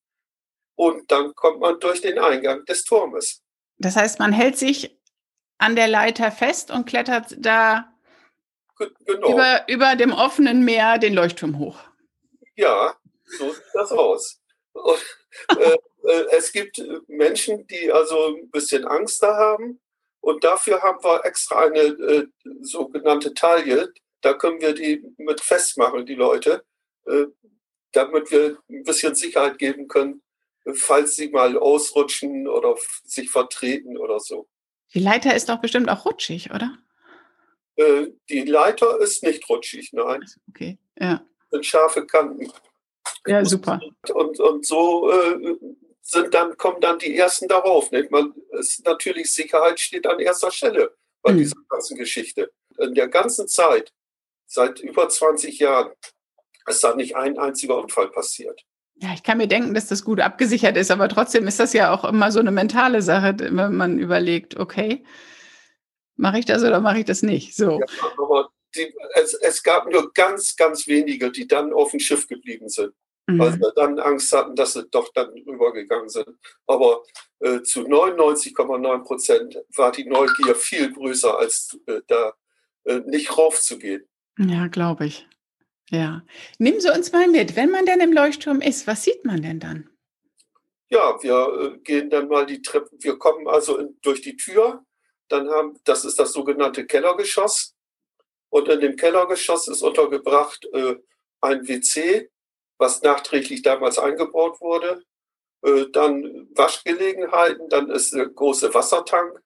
Und 0.74 1.12
dann 1.12 1.32
kommt 1.36 1.60
man 1.60 1.78
durch 1.78 2.00
den 2.00 2.18
Eingang 2.18 2.64
des 2.64 2.82
Turmes. 2.82 3.44
Das 3.78 3.94
heißt, 3.94 4.18
man 4.18 4.32
hält 4.32 4.58
sich 4.58 4.98
an 5.58 5.76
der 5.76 5.86
Leiter 5.86 6.32
fest 6.32 6.72
und 6.72 6.86
klettert 6.86 7.36
da 7.38 7.94
genau. 9.06 9.34
über, 9.34 9.68
über 9.68 9.94
dem 9.94 10.10
offenen 10.10 10.64
Meer 10.64 10.98
den 10.98 11.14
Leuchtturm 11.14 11.60
hoch. 11.60 11.78
Ja, 12.56 12.96
so 13.24 13.52
sieht 13.52 13.62
das 13.72 13.92
aus. 13.92 14.42
Und, 14.72 14.98
äh, 15.60 15.76
äh, 16.08 16.26
es 16.32 16.50
gibt 16.50 16.82
Menschen, 17.06 17.68
die 17.68 17.92
also 17.92 18.34
ein 18.34 18.50
bisschen 18.50 18.84
Angst 18.84 19.22
da 19.22 19.36
haben. 19.36 19.80
Und 20.22 20.44
dafür 20.44 20.80
haben 20.80 21.02
wir 21.04 21.24
extra 21.24 21.66
eine 21.66 21.80
äh, 21.80 22.26
sogenannte 22.62 23.34
Taille. 23.34 23.92
Da 24.22 24.34
können 24.34 24.60
wir 24.60 24.72
die 24.72 25.04
mit 25.18 25.40
festmachen, 25.40 26.06
die 26.06 26.14
Leute. 26.14 26.64
Äh, 27.06 27.26
damit 27.92 28.30
wir 28.30 28.58
ein 28.70 28.84
bisschen 28.84 29.14
Sicherheit 29.14 29.58
geben 29.58 29.86
können, 29.86 30.22
falls 30.74 31.16
sie 31.16 31.28
mal 31.28 31.56
ausrutschen 31.58 32.48
oder 32.48 32.76
sich 33.04 33.30
vertreten 33.30 33.96
oder 33.98 34.18
so. 34.18 34.48
Die 34.94 35.00
Leiter 35.00 35.34
ist 35.34 35.48
doch 35.48 35.60
bestimmt 35.60 35.88
auch 35.90 36.04
rutschig, 36.04 36.50
oder? 36.50 36.78
Äh, 37.76 38.08
die 38.28 38.42
Leiter 38.42 38.98
ist 39.00 39.22
nicht 39.22 39.48
rutschig, 39.48 39.90
nein. 39.92 40.24
Okay, 40.48 40.78
ja. 40.98 41.24
Sind 41.50 41.66
scharfe 41.66 42.06
Kanten. 42.06 42.50
Ja, 43.26 43.44
super. 43.44 43.80
Und, 44.14 44.40
und 44.40 44.66
so 44.66 45.10
äh, 45.10 45.56
sind 46.12 46.34
dann, 46.34 46.56
kommen 46.56 46.80
dann 46.80 46.98
die 46.98 47.16
ersten 47.16 47.48
darauf. 47.48 47.90
Nicht? 47.90 48.10
Man, 48.10 48.34
ist 48.52 48.84
natürlich 48.84 49.32
Sicherheit 49.32 49.80
steht 49.80 50.06
an 50.06 50.20
erster 50.20 50.50
Stelle 50.50 50.94
bei 51.22 51.32
mhm. 51.32 51.38
dieser 51.38 51.56
ganzen 51.68 51.96
Geschichte. 51.96 52.52
In 52.78 52.94
der 52.94 53.08
ganzen 53.08 53.48
Zeit, 53.48 53.92
seit 54.46 54.80
über 54.80 55.08
20 55.08 55.58
Jahren, 55.58 55.92
ist 56.66 56.84
da 56.84 56.94
nicht 56.94 57.16
ein 57.16 57.38
einziger 57.38 57.78
Unfall 57.78 58.08
passiert. 58.08 58.62
Ja, 58.96 59.12
ich 59.14 59.22
kann 59.22 59.38
mir 59.38 59.48
denken, 59.48 59.74
dass 59.74 59.88
das 59.88 60.04
gut 60.04 60.20
abgesichert 60.20 60.76
ist, 60.76 60.90
aber 60.90 61.08
trotzdem 61.08 61.48
ist 61.48 61.58
das 61.58 61.72
ja 61.72 61.92
auch 61.92 62.04
immer 62.04 62.30
so 62.30 62.38
eine 62.38 62.52
mentale 62.52 63.02
Sache, 63.02 63.34
wenn 63.38 63.74
man 63.74 63.98
überlegt, 63.98 64.56
okay, 64.58 65.04
mache 66.14 66.38
ich 66.38 66.44
das 66.44 66.62
oder 66.62 66.80
mache 66.80 67.00
ich 67.00 67.04
das 67.06 67.22
nicht? 67.22 67.56
So. 67.56 67.80
Ja, 67.80 67.86
aber 68.18 68.50
die, 68.76 68.94
es, 69.14 69.34
es, 69.34 69.62
gab 69.62 69.90
nur 69.90 70.12
ganz, 70.12 70.56
ganz 70.56 70.86
wenige, 70.86 71.32
die 71.32 71.48
dann 71.48 71.72
auf 71.72 71.90
dem 71.90 72.00
Schiff 72.00 72.28
geblieben 72.28 72.68
sind, 72.68 72.94
mhm. 73.26 73.38
weil 73.38 73.52
sie 73.52 73.72
dann 73.76 73.98
Angst 73.98 74.32
hatten, 74.32 74.54
dass 74.54 74.74
sie 74.74 74.86
doch 74.88 75.12
dann 75.12 75.30
rübergegangen 75.46 76.08
sind. 76.08 76.28
Aber 76.66 77.02
äh, 77.40 77.62
zu 77.62 77.80
99,9 77.80 79.04
Prozent 79.04 79.58
war 79.76 79.92
die 79.92 80.04
Neugier 80.04 80.54
viel 80.54 80.92
größer, 80.92 81.38
als 81.38 81.78
äh, 81.86 82.00
da 82.06 82.34
äh, 82.84 83.00
nicht 83.06 83.36
raufzugehen. 83.36 84.08
Ja, 84.38 84.68
glaube 84.68 85.06
ich. 85.06 85.26
Ja. 85.90 86.22
Nehmen 86.58 86.80
Sie 86.80 86.90
uns 86.90 87.12
mal 87.12 87.28
mit, 87.28 87.54
wenn 87.54 87.70
man 87.70 87.84
denn 87.84 88.00
im 88.00 88.12
Leuchtturm 88.12 88.60
ist, 88.60 88.86
was 88.86 89.04
sieht 89.04 89.24
man 89.24 89.42
denn 89.42 89.60
dann? 89.60 89.90
Ja, 90.88 91.22
wir 91.22 91.74
äh, 91.74 91.78
gehen 91.78 92.10
dann 92.10 92.28
mal 92.28 92.46
die 92.46 92.62
Treppe, 92.62 92.90
wir 92.98 93.18
kommen 93.18 93.46
also 93.46 93.78
in, 93.78 93.98
durch 94.02 94.22
die 94.22 94.36
Tür, 94.36 94.84
dann 95.28 95.48
haben, 95.48 95.78
das 95.84 96.04
ist 96.04 96.18
das 96.18 96.32
sogenannte 96.32 96.86
Kellergeschoss. 96.86 97.74
Und 98.50 98.68
in 98.68 98.80
dem 98.80 98.96
Kellergeschoss 98.96 99.68
ist 99.68 99.82
untergebracht 99.82 100.66
äh, 100.72 100.96
ein 101.40 101.66
WC, 101.66 102.30
was 102.82 103.00
nachträglich 103.02 103.62
damals 103.62 103.96
eingebaut 103.96 104.60
wurde. 104.60 105.04
Äh, 105.64 105.86
dann 105.92 106.48
Waschgelegenheiten, 106.54 107.68
dann 107.68 107.88
ist 107.90 108.12
der 108.12 108.26
große 108.26 108.74
Wassertank 108.74 109.40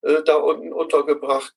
äh, 0.00 0.22
da 0.24 0.36
unten 0.36 0.72
untergebracht 0.72 1.54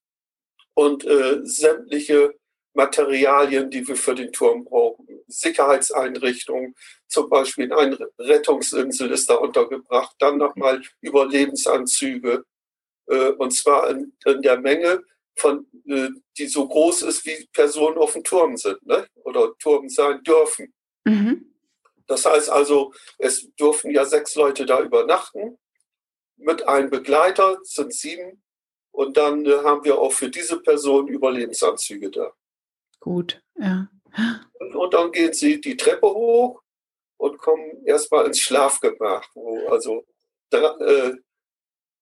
und 0.74 1.06
äh, 1.06 1.40
sämtliche 1.44 2.36
Materialien, 2.74 3.70
die 3.70 3.88
wir 3.88 3.96
für 3.96 4.14
den 4.14 4.34
Turm 4.34 4.66
brauchen. 4.66 5.08
Sicherheitseinrichtungen, 5.28 6.76
zum 7.08 7.30
Beispiel 7.30 7.72
eine 7.72 7.98
Rettungsinsel 8.20 9.12
ist 9.12 9.30
da 9.30 9.36
untergebracht, 9.36 10.16
dann 10.20 10.38
nochmal 10.38 10.82
Überlebensanzüge, 11.02 12.46
und 13.38 13.52
zwar 13.52 13.90
in, 13.90 14.14
in, 14.26 14.42
der 14.42 14.58
Menge 14.58 15.04
von, 15.36 15.66
die 15.84 16.48
so 16.48 16.66
groß 16.66 17.02
ist, 17.02 17.26
wie 17.26 17.46
Personen 17.52 17.98
auf 17.98 18.14
dem 18.14 18.24
Turm 18.24 18.56
sind, 18.56 18.86
ne? 18.86 19.06
oder 19.26 19.54
Turm 19.60 19.90
sein 19.90 20.24
dürfen. 20.24 20.74
Mhm. 21.06 21.54
Das 22.08 22.26
heißt 22.26 22.50
also, 22.50 22.94
es 23.18 23.54
dürfen 23.56 23.92
ja 23.92 24.06
sechs 24.06 24.36
Leute 24.36 24.66
da 24.66 24.82
übernachten. 24.82 25.58
Mit 26.38 26.68
einem 26.68 26.90
Begleiter 26.90 27.60
sind 27.64 27.94
sieben. 27.94 28.42
Und 28.92 29.16
dann 29.16 29.46
äh, 29.46 29.64
haben 29.64 29.84
wir 29.86 30.00
auch 30.00 30.12
für 30.12 30.30
diese 30.30 30.62
Person 30.62 31.08
Überlebensanzüge 31.08 32.12
da. 32.12 32.34
Gut, 33.00 33.42
ja. 33.58 33.88
Und, 34.60 34.76
und, 34.76 34.94
dann 34.94 35.12
gehen 35.12 35.34
sie 35.34 35.62
die 35.62 35.78
Treppe 35.78 36.08
hoch 36.08 36.62
und 37.18 37.38
kommen 37.38 37.86
erstmal 37.86 38.26
ins 38.26 38.40
Schlafgemach, 38.40 39.26
wo 39.34 39.68
also 39.70 40.06
äh, 40.52 41.14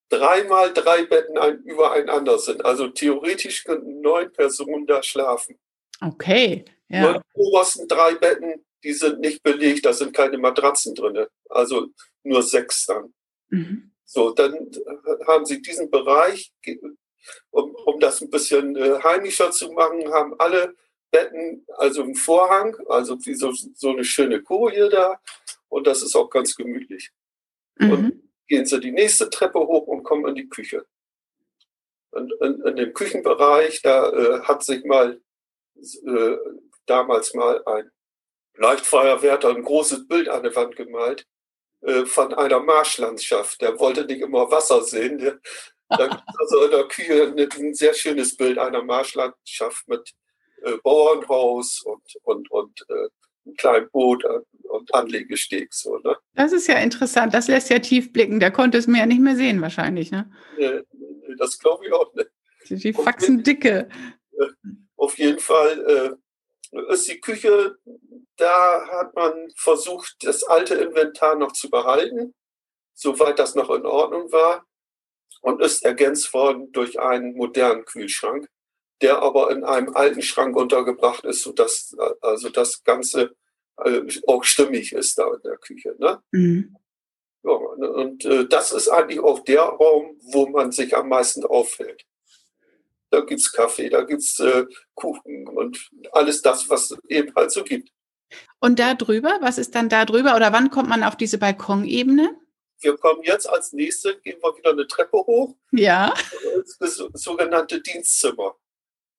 dreimal 0.10 0.74
drei 0.74 1.06
Betten 1.06 1.38
ein, 1.38 1.62
übereinander 1.63 2.39
sind. 2.39 2.65
Also 2.65 2.88
theoretisch 2.88 3.63
könnten 3.63 4.01
neun 4.01 4.34
Personen 4.34 4.88
da 4.88 5.03
schlafen. 5.03 5.60
Okay, 6.01 6.65
ja. 6.88 7.12
Und 7.12 7.18
die 7.18 7.39
obersten 7.39 7.88
drei 7.88 8.15
Betten, 8.15 8.65
die 8.83 8.93
sind 8.93 9.19
nicht 9.19 9.43
belegt, 9.43 9.86
da 9.86 9.93
sind 9.93 10.13
keine 10.13 10.38
Matratzen 10.38 10.95
drin. 10.95 11.25
Also 11.50 11.88
nur 12.24 12.43
sechs 12.43 12.86
dann. 12.86 13.13
Mhm. 13.50 13.91
So, 14.05 14.31
dann 14.31 14.71
haben 15.27 15.45
sie 15.45 15.62
diesen 15.62 15.89
Bereich, 15.91 16.51
um, 17.51 17.75
um 17.75 18.00
das 18.00 18.21
ein 18.21 18.29
bisschen 18.29 18.75
äh, 18.75 19.00
heimischer 19.03 19.51
zu 19.51 19.71
machen, 19.71 20.12
haben 20.12 20.33
alle 20.39 20.75
Betten, 21.12 21.65
also 21.77 22.03
ein 22.03 22.15
Vorhang, 22.15 22.75
also 22.88 23.17
wie 23.25 23.36
so, 23.36 23.51
so 23.51 23.89
eine 23.89 24.03
schöne 24.03 24.41
Koje 24.41 24.89
da. 24.89 25.19
Und 25.67 25.86
das 25.86 26.01
ist 26.01 26.15
auch 26.15 26.29
ganz 26.29 26.55
gemütlich. 26.55 27.12
Mhm. 27.75 27.91
Und 27.91 28.29
gehen 28.48 28.65
sie 28.65 28.79
die 28.79 28.91
nächste 28.91 29.29
Treppe 29.29 29.59
hoch 29.59 29.88
und 29.88 30.03
kommen 30.03 30.27
in 30.27 30.36
die 30.36 30.50
Küche. 30.50 30.86
Und 32.12 32.33
in, 32.41 32.62
in 32.63 32.75
dem 32.75 32.93
Küchenbereich, 32.93 33.81
da 33.81 34.09
äh, 34.12 34.41
hat 34.41 34.63
sich 34.63 34.83
mal 34.83 35.21
äh, 35.75 36.38
damals 36.88 37.33
mal 37.33 37.63
ein 37.65 37.91
Leuchtfeuerwärter 38.60 39.50
ein 39.50 39.63
großes 39.63 40.08
Bild 40.08 40.30
an 40.30 40.44
der 40.44 40.56
Wand 40.56 40.75
gemalt 40.75 41.25
äh, 41.82 42.06
von 42.06 42.34
einer 42.34 42.60
Marschlandschaft. 42.60 43.62
Der 43.62 43.80
wollte 43.80 44.06
nicht 44.06 44.22
immer 44.22 44.51
Wasser 44.51 44.84
sehen. 44.84 45.18
Der, 45.18 45.39
da 45.89 46.08
gibt 46.08 46.24
also 46.38 46.66
in 46.66 46.72
der 46.72 46.88
Küche 46.88 47.34
ein 47.36 47.74
sehr 47.74 47.94
schönes 47.94 48.36
Bild 48.36 48.60
einer 48.60 48.84
Marschlandschaft 48.84 49.88
mit 49.88 50.12
äh, 50.63 50.78
Bauernhaus 50.84 51.82
und, 51.86 52.04
und, 52.24 52.51
und 52.51 52.86
äh, 52.89 53.08
einem 53.46 53.56
kleinen 53.56 53.89
Boot 53.92 54.24
und 54.63 54.94
Anlegesteg. 54.94 55.74
So, 55.74 55.98
ne? 56.00 56.18
Das 56.34 56.51
ist 56.51 56.68
ja 56.68 56.75
interessant. 56.80 57.34
Das 57.34 57.48
lässt 57.48 57.70
ja 57.70 57.80
tief 57.80 58.12
blicken. 58.12 58.39
Der 58.39 58.51
konnte 58.51 58.78
es 58.78 58.88
mir 58.88 59.00
ja 59.00 59.06
nicht 59.06 59.22
mehr 59.22 59.36
sehen, 59.36 59.62
wahrscheinlich. 59.62 60.12
Ne? 60.12 60.30
Nee, 60.58 60.82
das 61.38 61.58
glaube 61.58 61.86
ich 61.88 61.94
auch 61.94 62.13
nicht. 62.13 62.30
Die 62.70 62.94
Faxen 62.94 63.42
dicke. 63.42 63.89
Auf 64.98 65.18
jeden 65.18 65.39
Fall 65.39 65.80
äh, 65.88 66.28
ist 66.90 67.08
die 67.08 67.20
Küche, 67.20 67.78
da 68.38 68.88
hat 68.88 69.16
man 69.16 69.52
versucht, 69.56 70.18
das 70.22 70.44
alte 70.44 70.76
Inventar 70.76 71.36
noch 71.36 71.52
zu 71.52 71.70
behalten, 71.70 72.34
soweit 72.94 73.40
das 73.40 73.56
noch 73.56 73.70
in 73.70 73.86
Ordnung 73.86 74.32
war, 74.32 74.66
und 75.42 75.62
ist 75.62 75.84
ergänzt 75.84 76.34
worden 76.34 76.72
durch 76.72 77.00
einen 77.00 77.36
modernen 77.36 77.86
Kühlschrank 77.86 78.50
der 79.02 79.22
aber 79.22 79.52
in 79.52 79.64
einem 79.64 79.96
alten 79.96 80.22
Schrank 80.22 80.56
untergebracht 80.56 81.24
ist, 81.26 81.44
sodass 81.44 81.96
also 82.22 82.50
das 82.50 82.84
Ganze 82.84 83.36
äh, 83.78 84.02
auch 84.28 84.44
stimmig 84.44 84.94
ist 84.94 85.18
da 85.18 85.34
in 85.34 85.42
der 85.44 85.58
Küche. 85.58 85.96
Ne? 85.98 86.22
Mhm. 86.32 86.76
Ja, 87.44 87.52
und 87.52 88.26
äh, 88.26 88.48
das 88.48 88.74
ist 88.74 88.90
eigentlich 88.90 89.22
auch 89.22 89.40
der 89.40 89.62
Raum, 89.62 90.20
wo 90.34 90.48
man 90.48 90.72
sich 90.72 90.96
am 90.96 91.08
meisten 91.08 91.46
auffällt. 91.46 92.06
Da 93.12 93.22
gibt 93.22 93.42
es 93.42 93.51
Kaffee, 93.51 93.89
da 93.89 94.04
gibt 94.04 94.22
es 94.22 94.39
äh, 94.39 94.66
Kuchen 94.94 95.48
und 95.48 95.89
alles 96.12 96.42
das, 96.42 96.70
was 96.70 96.92
es 96.92 96.98
eben 97.08 97.34
halt 97.36 97.51
so 97.51 97.63
gibt. 97.63 97.89
Und 98.60 98.78
da 98.78 98.94
drüber, 98.94 99.38
was 99.42 99.58
ist 99.58 99.74
dann 99.74 99.89
da 99.89 100.06
drüber 100.06 100.36
oder 100.36 100.54
wann 100.54 100.70
kommt 100.70 100.89
man 100.89 101.04
auf 101.04 101.16
diese 101.16 101.39
Balkonebene? 101.39 102.38
Wir 102.82 102.98
kommen 102.98 103.24
jetzt 103.24 103.50
als 103.50 103.74
nächstes, 103.74 104.22
gehen 104.22 104.39
wir 104.42 104.58
wieder 104.58 104.72
eine 104.72 104.88
Treppe 104.88 105.18
hoch. 105.18 105.56
Ja. 105.72 106.13
Das 106.80 106.96
sogenannte 107.13 107.82
Dienstzimmer. 107.82 108.56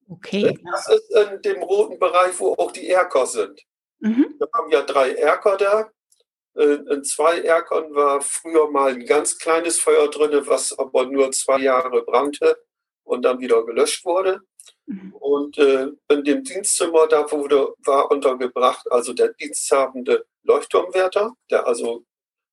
Okay. 0.09 0.59
Das 0.70 0.88
ist 0.88 1.11
in 1.11 1.42
dem 1.42 1.62
roten 1.62 1.99
Bereich, 1.99 2.38
wo 2.38 2.54
auch 2.54 2.73
die 2.73 2.88
Erker 2.88 3.26
sind. 3.26 3.61
Mhm. 3.99 4.35
Wir 4.38 4.49
haben 4.54 4.70
ja 4.70 4.82
drei 4.82 5.12
Erker 5.12 5.56
da. 5.56 5.90
In 6.54 7.04
zwei 7.04 7.40
Erkern 7.40 7.94
war 7.94 8.20
früher 8.20 8.70
mal 8.70 8.92
ein 8.92 9.06
ganz 9.06 9.38
kleines 9.38 9.78
Feuer 9.78 10.09
drin, 10.11 10.47
was 10.47 10.76
aber 10.76 11.06
nur 11.06 11.30
zwei 11.32 11.59
Jahre 11.59 12.02
brannte 12.02 12.56
und 13.10 13.22
dann 13.22 13.40
wieder 13.40 13.64
gelöscht 13.64 14.04
wurde. 14.04 14.40
Mhm. 14.86 15.14
Und 15.14 15.58
äh, 15.58 15.88
in 16.08 16.24
dem 16.24 16.44
Dienstzimmer, 16.44 17.06
da 17.06 17.30
wurde, 17.30 17.74
war 17.84 18.10
untergebracht, 18.10 18.90
also 18.90 19.12
der 19.12 19.32
diensthabende 19.34 20.24
Leuchtturmwärter, 20.42 21.34
der 21.50 21.66
also 21.66 22.04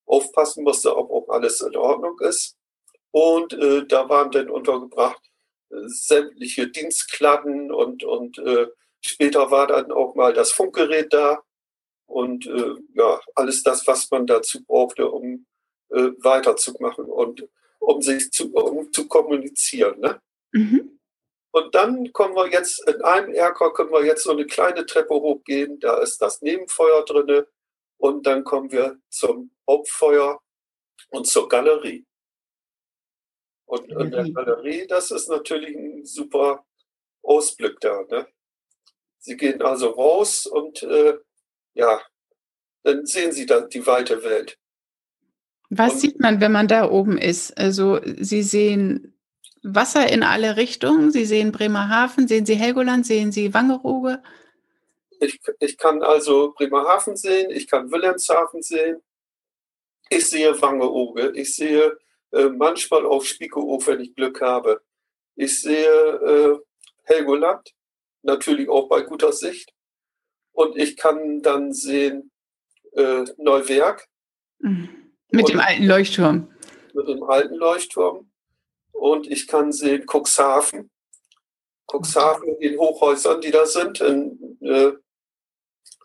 aufpassen 0.05 0.63
musste, 0.63 0.95
ob 0.95 1.11
auch 1.11 1.29
alles 1.33 1.61
in 1.61 1.75
Ordnung 1.75 2.19
ist. 2.19 2.55
Und 3.11 3.53
äh, 3.53 3.85
da 3.85 4.09
waren 4.09 4.31
dann 4.31 4.49
untergebracht 4.49 5.21
sämtliche 5.69 6.69
Dienstkladden 6.69 7.71
und, 7.71 8.03
und 8.03 8.37
äh, 8.39 8.67
später 9.01 9.51
war 9.51 9.67
dann 9.67 9.91
auch 9.91 10.15
mal 10.15 10.33
das 10.33 10.51
Funkgerät 10.51 11.13
da 11.13 11.41
und 12.05 12.45
äh, 12.47 12.75
ja, 12.93 13.19
alles 13.35 13.63
das, 13.63 13.85
was 13.87 14.09
man 14.11 14.27
dazu 14.27 14.63
brauchte, 14.63 15.09
um 15.09 15.45
äh, 15.89 16.09
weiterzumachen 16.19 17.05
und 17.05 17.47
um 17.79 18.01
sich 18.01 18.31
zu, 18.31 18.53
um 18.53 18.91
zu 18.91 19.07
kommunizieren. 19.07 19.99
Ne? 19.99 20.21
Mhm. 20.51 20.99
Und 21.51 21.73
dann 21.73 22.11
kommen 22.13 22.35
wir 22.35 22.51
jetzt, 22.51 22.87
in 22.87 23.01
einem 23.01 23.33
Erker 23.33 23.73
können 23.73 23.91
wir 23.91 24.05
jetzt 24.05 24.23
so 24.23 24.31
eine 24.31 24.45
kleine 24.45 24.85
Treppe 24.85 25.15
hochgehen, 25.15 25.79
da 25.79 25.97
ist 25.99 26.21
das 26.21 26.41
Nebenfeuer 26.41 27.03
drinne 27.05 27.47
und 27.97 28.27
dann 28.27 28.43
kommen 28.43 28.71
wir 28.71 28.99
zum 29.09 29.51
Hauptfeuer 29.67 30.39
und 31.09 31.27
zur 31.27 31.49
Galerie. 31.49 32.05
Und 33.65 33.91
in 33.91 34.11
der 34.11 34.29
Galerie, 34.31 34.87
das 34.87 35.11
ist 35.11 35.29
natürlich 35.29 35.75
ein 35.75 36.05
super 36.05 36.65
Ausblick 37.23 37.79
da. 37.81 38.03
Ne? 38.09 38.27
Sie 39.19 39.35
gehen 39.35 39.61
also 39.61 39.89
raus 39.89 40.45
und 40.45 40.83
äh, 40.83 41.17
ja, 41.73 42.01
dann 42.83 43.05
sehen 43.05 43.33
Sie 43.33 43.45
da 43.45 43.61
die 43.61 43.85
weite 43.85 44.23
Welt. 44.23 44.57
Was 45.69 45.95
und, 45.95 45.99
sieht 45.99 46.19
man, 46.21 46.39
wenn 46.39 46.53
man 46.53 46.67
da 46.67 46.89
oben 46.89 47.17
ist? 47.17 47.57
Also 47.57 47.99
Sie 48.05 48.41
sehen 48.41 49.16
Wasser 49.63 50.11
in 50.11 50.23
alle 50.23 50.57
Richtungen, 50.57 51.11
Sie 51.11 51.25
sehen 51.25 51.51
Bremerhaven, 51.51 52.27
sehen 52.27 52.45
Sie 52.45 52.55
Helgoland, 52.55 53.05
sehen 53.05 53.31
Sie 53.31 53.53
Wangerooge? 53.53 54.21
Ich, 55.19 55.39
ich 55.59 55.77
kann 55.77 56.03
also 56.03 56.53
Bremerhaven 56.55 57.15
sehen, 57.15 57.49
ich 57.49 57.67
kann 57.67 57.91
Wilhelmshaven 57.91 58.61
sehen, 58.61 59.01
ich 60.09 60.27
sehe 60.29 60.61
Wangerooge, 60.61 61.31
ich 61.35 61.55
sehe 61.55 61.97
äh, 62.31 62.49
manchmal 62.49 63.05
auch 63.05 63.23
Spiekeroog, 63.23 63.87
wenn 63.87 64.01
ich 64.01 64.15
Glück 64.15 64.41
habe. 64.41 64.81
Ich 65.35 65.61
sehe 65.61 65.85
äh, 65.85 66.59
Helgoland, 67.03 67.73
natürlich 68.23 68.69
auch 68.69 68.89
bei 68.89 69.01
guter 69.01 69.31
Sicht. 69.31 69.73
Und 70.51 70.77
ich 70.77 70.97
kann 70.97 71.41
dann 71.41 71.73
sehen 71.73 72.31
äh, 72.93 73.25
Neuwerk. 73.37 74.07
Mhm. 74.59 74.89
Mit 75.31 75.49
dem 75.49 75.59
alten 75.59 75.85
Leuchtturm. 75.85 76.51
Mit 76.93 77.07
dem 77.07 77.23
alten 77.23 77.55
Leuchtturm. 77.55 78.31
Und 78.97 79.27
ich 79.27 79.47
kann 79.47 79.71
sehen 79.71 80.05
Cuxhaven. 80.05 80.89
Cuxhaven 81.89 82.49
in 82.55 82.59
den 82.59 82.79
Hochhäusern, 82.79 83.39
die 83.41 83.51
da 83.51 83.65
sind. 83.65 84.01
In, 84.01 84.57
äh, 84.61 84.91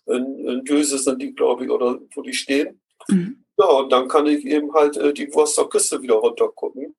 in, 0.07 0.49
in 0.49 0.65
Döse 0.65 0.99
sind 0.99 1.21
die, 1.23 1.35
glaube 1.35 1.65
ich, 1.65 1.71
oder 1.71 1.99
wo 2.15 2.23
die 2.23 2.35
stehen. 2.35 2.81
Mhm. 3.09 3.45
Ja, 3.59 3.67
und 3.67 3.91
dann 3.91 4.09
kann 4.09 4.27
ich 4.27 4.45
eben 4.45 4.73
halt 4.75 4.97
äh, 4.97 5.13
die 5.13 5.33
Wurster 5.33 5.69
Küste 5.69 6.03
wieder 6.03 6.15
runter 6.15 6.49
gucken. 6.49 6.95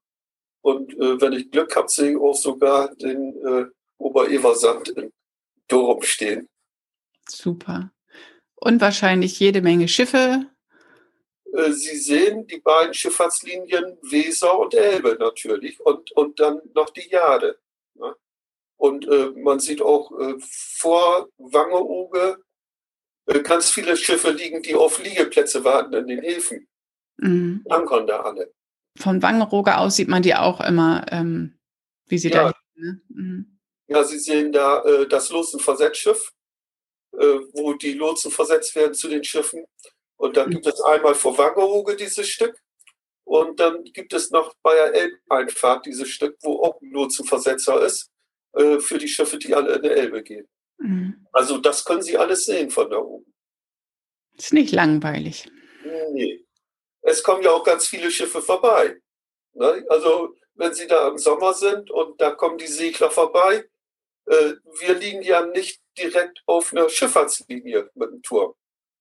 Und 0.61 0.93
äh, 0.93 1.19
wenn 1.21 1.33
ich 1.33 1.51
Glück 1.51 1.75
habe, 1.75 1.89
sehe 1.89 2.11
ich 2.11 2.17
auch 2.17 2.35
sogar 2.35 2.93
den 2.95 3.35
äh, 3.45 3.65
Obereversand 3.97 4.89
in 4.89 5.11
Dorum 5.67 6.01
stehen. 6.01 6.49
Super. 7.27 7.91
Und 8.55 8.81
wahrscheinlich 8.81 9.39
jede 9.39 9.61
Menge 9.61 9.87
Schiffe. 9.87 10.47
Äh, 11.53 11.71
Sie 11.71 11.97
sehen 11.97 12.47
die 12.47 12.59
beiden 12.59 12.93
Schifffahrtslinien 12.93 13.97
Weser 14.01 14.57
und 14.57 14.73
Elbe 14.73 15.17
natürlich 15.19 15.79
und, 15.79 16.11
und 16.13 16.39
dann 16.39 16.61
noch 16.73 16.89
die 16.89 17.07
Jade. 17.09 17.59
Ne? 17.95 18.15
Und 18.77 19.07
äh, 19.07 19.31
man 19.35 19.59
sieht 19.59 19.81
auch 19.81 20.11
äh, 20.19 20.35
vor 20.39 21.29
Wangerooge 21.37 22.43
äh, 23.27 23.39
ganz 23.41 23.69
viele 23.69 23.95
Schiffe 23.95 24.31
liegen, 24.31 24.61
die 24.61 24.75
auf 24.75 25.01
Liegeplätze 25.01 25.63
warten 25.63 25.93
in 25.93 26.07
den 26.07 26.21
Häfen. 26.21 26.67
Mhm. 27.17 27.65
Ankern 27.69 28.07
da 28.07 28.21
alle. 28.21 28.51
Von 28.97 29.21
Wangerooge 29.21 29.77
aus 29.77 29.95
sieht 29.95 30.09
man 30.09 30.23
die 30.23 30.35
auch 30.35 30.59
immer, 30.61 31.05
ähm, 31.11 31.57
wie 32.07 32.17
sie 32.17 32.29
ja. 32.29 32.51
da 32.51 32.53
liegen. 32.75 32.85
Ne? 32.85 33.01
Mhm. 33.09 33.59
Ja, 33.87 34.03
Sie 34.03 34.17
sehen 34.17 34.51
da 34.51 34.81
äh, 34.83 35.07
das 35.07 35.29
Lotsenversetzschiff, 35.29 36.33
äh, 37.13 37.39
wo 37.53 37.73
die 37.73 37.93
Lotsen 37.93 38.31
versetzt 38.31 38.75
werden 38.75 38.93
zu 38.93 39.07
den 39.07 39.23
Schiffen. 39.23 39.65
Und 40.23 40.37
dann 40.37 40.51
gibt 40.51 40.65
es 40.65 40.79
einmal 40.79 41.15
vor 41.15 41.37
Wangerooge 41.37 41.97
dieses 41.97 42.29
Stück. 42.29 42.57
Und 43.25 43.59
dann 43.59 43.83
gibt 43.83 44.13
es 44.13 44.31
noch 44.31 44.55
bei 44.63 44.73
der 44.73 44.93
Elbeinfahrt 44.93 45.85
dieses 45.85 46.07
Stück, 46.07 46.37
wo 46.43 46.63
auch 46.63 46.81
ein 46.81 46.91
Lotsenversetzer 46.91 47.85
ist, 47.85 48.09
äh, 48.53 48.79
für 48.79 48.97
die 48.97 49.09
Schiffe, 49.09 49.37
die 49.37 49.53
alle 49.53 49.75
in 49.75 49.81
der 49.81 49.97
Elbe 49.97 50.23
gehen. 50.23 50.47
Mhm. 50.77 51.27
Also 51.33 51.57
das 51.57 51.83
können 51.83 52.01
Sie 52.01 52.17
alles 52.17 52.45
sehen 52.45 52.69
von 52.69 52.89
da 52.89 52.99
oben. 52.99 53.33
Ist 54.37 54.53
nicht 54.53 54.71
langweilig. 54.71 55.51
Nee. 56.13 56.45
Es 57.01 57.21
kommen 57.21 57.43
ja 57.43 57.51
auch 57.51 57.65
ganz 57.65 57.87
viele 57.87 58.09
Schiffe 58.09 58.41
vorbei. 58.41 58.95
Ne? 59.55 59.85
Also 59.89 60.37
wenn 60.53 60.73
Sie 60.73 60.87
da 60.87 61.09
im 61.09 61.17
Sommer 61.17 61.53
sind 61.53 61.91
und 61.91 62.21
da 62.21 62.31
kommen 62.31 62.57
die 62.57 62.67
Segler 62.67 63.11
vorbei, 63.11 63.65
äh, 64.27 64.53
wir 64.79 64.93
liegen 64.95 65.21
ja 65.21 65.45
nicht 65.45 65.81
direkt 65.97 66.41
auf 66.45 66.71
einer 66.71 66.87
Schifffahrtslinie 66.87 67.89
mit 67.93 68.09
dem 68.09 68.21
Turm. 68.21 68.53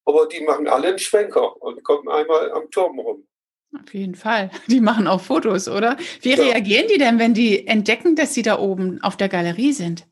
Aber 0.04 0.26
die 0.26 0.40
machen 0.40 0.68
alle 0.68 0.88
einen 0.88 0.98
Schwenker 0.98 1.60
und 1.62 1.82
kommen 1.84 2.08
einmal 2.08 2.52
am 2.52 2.70
Turm 2.70 2.98
rum. 2.98 3.26
Auf 3.80 3.94
jeden 3.94 4.14
Fall. 4.14 4.50
Die 4.66 4.80
machen 4.80 5.06
auch 5.06 5.20
Fotos, 5.20 5.68
oder? 5.68 5.96
Wie 6.20 6.30
ja. 6.30 6.42
reagieren 6.42 6.88
die 6.88 6.98
denn, 6.98 7.18
wenn 7.18 7.32
die 7.32 7.66
entdecken, 7.66 8.16
dass 8.16 8.34
sie 8.34 8.42
da 8.42 8.58
oben 8.58 9.02
auf 9.02 9.16
der 9.16 9.30
Galerie 9.30 9.72
sind? 9.72 10.06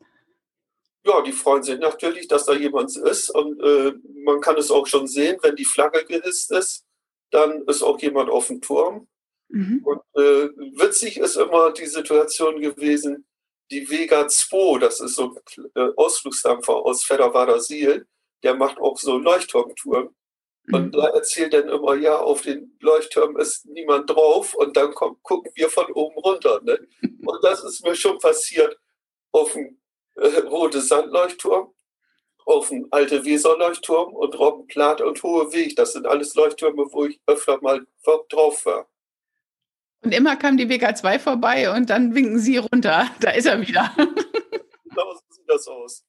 Ja, 1.05 1.21
die 1.21 1.31
freuen 1.31 1.63
sich 1.63 1.79
natürlich, 1.79 2.27
dass 2.27 2.45
da 2.45 2.53
jemand 2.53 2.95
ist. 2.95 3.29
Und 3.29 3.59
äh, 3.61 3.93
man 4.23 4.39
kann 4.39 4.57
es 4.57 4.71
auch 4.71 4.87
schon 4.87 5.07
sehen, 5.07 5.37
wenn 5.41 5.55
die 5.55 5.65
Flagge 5.65 6.05
gehisst 6.05 6.51
ist, 6.51 6.85
dann 7.31 7.63
ist 7.67 7.81
auch 7.81 7.99
jemand 7.99 8.29
auf 8.29 8.47
dem 8.47 8.61
Turm. 8.61 9.07
Mhm. 9.49 9.83
Und 9.83 10.01
äh, 10.15 10.49
witzig 10.79 11.17
ist 11.17 11.37
immer 11.37 11.71
die 11.71 11.87
Situation 11.87 12.61
gewesen, 12.61 13.25
die 13.71 13.89
Vega 13.89 14.27
2, 14.27 14.79
das 14.79 14.99
ist 14.99 15.15
so 15.15 15.35
ein 15.55 15.65
äh, 15.75 15.89
Ausflugsdampfer 15.95 16.75
aus 16.75 17.03
Fedderwader 17.03 17.59
Siel, 17.59 18.05
der 18.43 18.55
macht 18.55 18.79
auch 18.79 18.97
so 18.97 19.17
Leuchtturmtouren. 19.17 20.15
Mhm. 20.65 20.73
Und 20.73 20.95
da 20.95 21.07
erzählt 21.07 21.53
dann 21.53 21.69
immer, 21.69 21.95
ja, 21.95 22.17
auf 22.17 22.41
den 22.41 22.77
Leuchtturm 22.79 23.37
ist 23.37 23.65
niemand 23.65 24.09
drauf 24.09 24.53
und 24.53 24.75
dann 24.77 24.93
kommt, 24.93 25.21
gucken 25.23 25.51
wir 25.55 25.69
von 25.69 25.91
oben 25.91 26.17
runter. 26.17 26.61
Ne? 26.63 26.79
Und 27.25 27.43
das 27.43 27.63
ist 27.63 27.85
mir 27.85 27.95
schon 27.95 28.17
passiert 28.17 28.77
auf 29.31 29.53
dem 29.53 29.79
äh, 30.15 30.39
Rote 30.39 30.81
Sandleuchtturm, 30.81 31.73
auf 32.45 32.69
dem 32.69 32.87
Alte 32.91 33.23
Weserleuchtturm 33.23 34.13
und 34.13 34.37
Robbenplat 34.37 35.01
und 35.01 35.21
Hohe 35.23 35.53
Weg. 35.53 35.75
Das 35.75 35.93
sind 35.93 36.07
alles 36.07 36.35
Leuchttürme, 36.35 36.87
wo 36.91 37.05
ich 37.05 37.21
öfter 37.27 37.59
mal 37.61 37.85
drauf 38.29 38.65
war. 38.65 38.89
Und 40.03 40.13
immer 40.13 40.35
kam 40.35 40.57
die 40.57 40.67
WK2 40.67 41.19
vorbei 41.19 41.71
und 41.75 41.89
dann 41.89 42.15
winken 42.15 42.39
sie 42.39 42.57
runter. 42.57 43.09
Da 43.19 43.31
ist 43.31 43.45
er 43.45 43.61
wieder. 43.61 43.91
Genau 44.93 45.13
so 45.13 45.21
sieht 45.29 45.47
das 45.47 45.67
aus. 45.69 46.03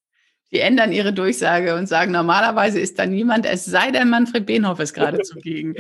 Die 0.53 0.61
ändern 0.61 0.93
ihre 0.93 1.13
Durchsage 1.13 1.75
und 1.75 1.87
sagen, 1.87 2.13
normalerweise 2.13 2.79
ist 2.79 2.99
da 2.99 3.07
niemand, 3.07 3.47
es 3.47 3.65
sei 3.65 3.91
denn, 3.91 4.11
Manfred 4.11 4.47
Behnhoff 4.47 4.81
ist 4.81 4.93
gerade 4.93 5.23
zugegen. 5.23 5.75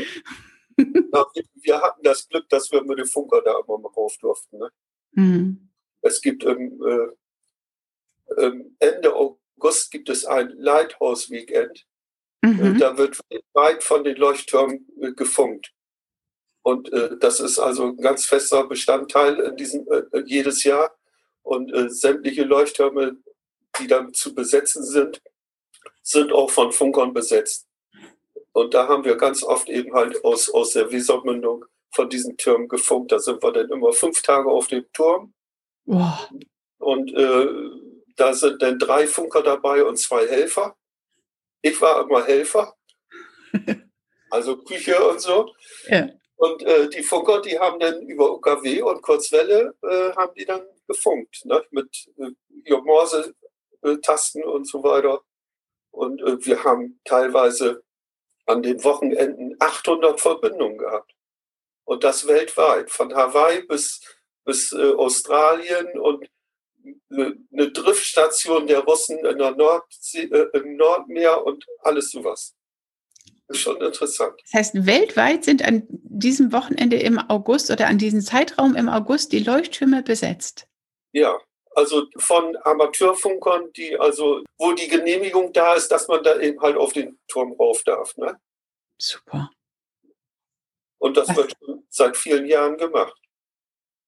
Ja, 0.78 1.26
wir 1.61 1.80
hatten 1.82 2.02
das 2.02 2.26
Glück, 2.28 2.48
dass 2.48 2.72
wir 2.72 2.82
mit 2.82 2.98
dem 2.98 3.06
Funker 3.06 3.42
da 3.42 3.52
immer 3.66 3.78
mal 3.78 3.92
rauf 3.94 4.16
durften. 4.18 4.58
Ne? 4.58 4.70
Mhm. 5.12 5.68
Es 6.00 6.22
gibt 6.22 6.44
im, 6.44 6.82
äh, 6.82 8.50
Ende 8.78 9.14
August 9.14 9.90
gibt 9.90 10.08
es 10.08 10.24
ein 10.24 10.50
Lighthouse-Weekend. 10.56 11.87
Mhm. 12.42 12.78
Da 12.78 12.96
wird 12.96 13.20
weit 13.52 13.85
von 13.85 14.04
den 14.04 14.16
Leuchttürmen 14.16 14.87
äh, 15.00 15.12
gefunkt. 15.12 15.72
Und 16.62 16.92
äh, 16.92 17.16
das 17.18 17.40
ist 17.40 17.58
also 17.58 17.87
ein 17.87 17.96
ganz 17.98 18.24
fester 18.24 18.66
Bestandteil 18.66 19.38
in 19.40 19.56
diesem, 19.56 19.87
äh, 19.90 20.22
jedes 20.24 20.64
Jahr. 20.64 20.96
Und 21.42 21.72
äh, 21.72 21.90
sämtliche 21.90 22.44
Leuchttürme, 22.44 23.16
die 23.78 23.87
dann 23.87 24.12
zu 24.14 24.35
besetzen 24.35 24.85
sind, 24.85 25.22
sind 26.02 26.32
auch 26.32 26.50
von 26.50 26.72
Funkern 26.72 27.12
besetzt. 27.12 27.66
Und 28.52 28.74
da 28.74 28.88
haben 28.88 29.04
wir 29.04 29.16
ganz 29.16 29.42
oft 29.42 29.68
eben 29.68 29.94
halt 29.94 30.24
aus, 30.24 30.50
aus 30.50 30.72
der 30.72 30.90
Wesermündung 30.90 31.64
von 31.90 32.08
diesen 32.08 32.37
Türmen 32.37 32.68
gefunkt. 32.68 33.12
Da 33.12 33.18
sind 33.18 33.42
wir 33.42 33.52
dann 33.52 33.70
immer 33.70 33.92
fünf 33.92 34.22
Tage 34.22 34.50
auf 34.50 34.66
dem 34.68 34.85
Turm. 34.92 35.32
Wow. 35.85 36.30
Und 36.78 37.12
äh, 37.14 37.46
da 38.16 38.35
sind 38.35 38.61
dann 38.61 38.78
drei 38.78 39.06
Funker 39.06 39.42
dabei 39.42 39.85
und 39.85 39.96
zwei 39.96 40.26
Helfer. 40.26 40.76
Ich 41.62 41.80
war 41.80 42.02
immer 42.02 42.24
Helfer. 42.24 42.76
also 44.30 44.56
Küche 44.58 45.02
und 45.08 45.20
so. 45.20 45.54
Ja. 45.87 46.08
Und 46.37 46.62
äh, 46.64 46.88
die 46.88 47.02
Funker, 47.02 47.40
die 47.40 47.58
haben 47.58 47.78
dann 47.78 48.02
über 48.02 48.32
UKW 48.32 48.82
und 48.82 49.00
Kurzwelle 49.00 49.74
äh, 49.82 50.12
haben 50.16 50.35
die 50.35 50.44
dann 50.44 50.62
gefunkt, 50.88 51.44
ne? 51.44 51.64
mit 51.70 52.11
äh, 52.18 52.30
Morse-Tasten 53.82 54.44
und 54.44 54.68
so 54.68 54.82
weiter. 54.82 55.22
Und 55.90 56.20
äh, 56.22 56.44
wir 56.44 56.64
haben 56.64 57.00
teilweise 57.04 57.82
an 58.46 58.62
den 58.62 58.82
Wochenenden 58.82 59.56
800 59.58 60.20
Verbindungen 60.20 60.78
gehabt. 60.78 61.14
Und 61.84 62.04
das 62.04 62.26
weltweit, 62.26 62.90
von 62.90 63.14
Hawaii 63.14 63.62
bis, 63.62 64.00
bis 64.44 64.72
äh, 64.72 64.92
Australien 64.94 65.98
und 65.98 66.28
eine, 67.10 67.36
eine 67.52 67.70
Driftstation 67.70 68.66
der 68.66 68.80
Russen 68.80 69.24
in 69.24 69.38
der 69.38 69.52
Nordsee, 69.52 70.24
äh, 70.24 70.48
im 70.58 70.76
Nordmeer 70.76 71.44
und 71.44 71.64
alles 71.80 72.10
sowas 72.10 72.54
schon 73.50 73.82
interessant. 73.82 74.40
Das 74.44 74.54
heißt, 74.54 74.86
weltweit 74.86 75.44
sind 75.44 75.62
an 75.62 75.82
diesem 75.88 76.52
Wochenende 76.52 76.96
im 76.96 77.18
August 77.18 77.70
oder 77.70 77.86
an 77.86 77.98
diesem 77.98 78.22
Zeitraum 78.22 78.74
im 78.76 78.88
August 78.88 79.32
die 79.32 79.40
Leuchttürme 79.40 80.02
besetzt. 80.02 80.66
Ja, 81.12 81.38
also 81.74 82.06
von 82.16 82.56
Amateurfunkern, 82.62 83.72
die 83.72 83.98
also, 83.98 84.42
wo 84.58 84.72
die 84.72 84.88
Genehmigung 84.88 85.52
da 85.52 85.74
ist, 85.74 85.88
dass 85.88 86.08
man 86.08 86.22
da 86.22 86.38
eben 86.40 86.61
halt 86.61 86.76
auf 86.76 86.92
den 86.92 87.18
Turm 87.28 87.52
rauf 87.52 87.82
darf. 87.85 88.16
Ne? 88.16 88.38
Super. 88.98 89.50
Und 90.98 91.16
das 91.16 91.28
Was? 91.28 91.37
wird 91.37 91.56
schon 91.58 91.87
seit 91.88 92.16
vielen 92.16 92.46
Jahren 92.46 92.76
gemacht. 92.76 93.16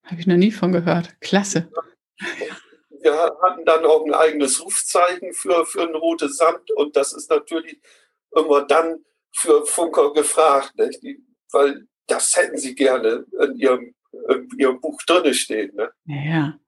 Habe 0.05 0.21
ich 0.21 0.27
noch 0.27 0.37
nie 0.37 0.53
von 0.53 0.73
gehört. 0.73 1.19
Klasse. 1.21 1.71
Wir 2.91 3.15
hatten 3.43 3.65
dann 3.65 3.85
auch 3.85 4.05
ein 4.05 4.15
eigenes 4.15 4.63
Rufzeichen 4.63 5.33
für, 5.33 5.67
für 5.67 5.83
ein 5.83 5.95
rotes 5.95 6.37
Sand 6.37 6.71
und 6.73 6.97
das 6.97 7.13
ist 7.13 7.31
natürlich 7.31 7.81
immer 8.31 8.65
dann 8.65 9.05
für 9.33 9.67
Funker 9.67 10.13
gefragt, 10.13 10.77
nicht? 10.77 11.03
Die, 11.03 11.23
weil 11.51 11.87
das 12.07 12.37
hätten 12.37 12.59
sie 12.59 12.75
gerne 12.75 13.25
in 13.41 13.57
ihrem, 13.57 13.95
in 14.29 14.49
ihrem 14.59 14.81
Buch 14.81 15.01
drin 15.07 15.35
stehen. 15.35 15.75
Ne? 15.75 15.91
Ja. 16.07 16.15
Ja, 16.35 16.59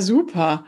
super. 0.00 0.66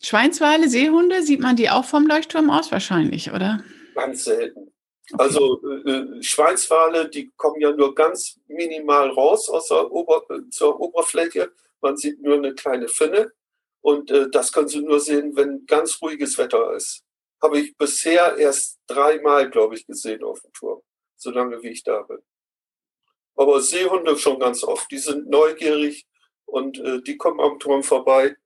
Schweinswale, 0.00 0.68
Seehunde, 0.68 1.22
sieht 1.22 1.40
man 1.40 1.56
die 1.56 1.70
auch 1.70 1.84
vom 1.84 2.06
Leuchtturm 2.06 2.50
aus 2.50 2.72
wahrscheinlich, 2.72 3.32
oder? 3.32 3.62
Ganz 3.94 4.24
selten. 4.24 4.72
Okay. 5.12 5.22
Also 5.22 5.60
äh, 5.84 6.22
Schweinswale, 6.22 7.08
die 7.08 7.30
kommen 7.36 7.60
ja 7.60 7.70
nur 7.72 7.94
ganz 7.94 8.38
minimal 8.48 9.10
raus 9.10 9.48
aus 9.48 9.68
der 9.68 9.90
Ober 9.90 10.24
zur 10.50 10.80
Oberfläche. 10.80 11.52
Man 11.80 11.96
sieht 11.96 12.20
nur 12.22 12.36
eine 12.36 12.54
kleine 12.54 12.88
Finne. 12.88 13.32
Und 13.80 14.10
äh, 14.10 14.30
das 14.30 14.52
können 14.52 14.68
Sie 14.68 14.80
nur 14.80 15.00
sehen, 15.00 15.36
wenn 15.36 15.66
ganz 15.66 16.00
ruhiges 16.00 16.38
Wetter 16.38 16.72
ist. 16.74 17.02
Habe 17.42 17.58
ich 17.58 17.76
bisher 17.76 18.36
erst 18.36 18.78
dreimal, 18.86 19.50
glaube 19.50 19.74
ich, 19.74 19.86
gesehen 19.86 20.22
auf 20.22 20.40
dem 20.40 20.52
Turm, 20.52 20.80
so 21.16 21.30
lange 21.30 21.60
wie 21.62 21.70
ich 21.70 21.82
da 21.82 22.02
bin. 22.02 22.18
Aber 23.34 23.60
Seehunde 23.60 24.16
schon 24.16 24.38
ganz 24.38 24.62
oft. 24.62 24.90
Die 24.90 24.98
sind 24.98 25.28
neugierig 25.28 26.06
und 26.46 26.78
äh, 26.78 27.02
die 27.02 27.16
kommen 27.16 27.40
am 27.40 27.58
Turm 27.58 27.82
vorbei. 27.82 28.36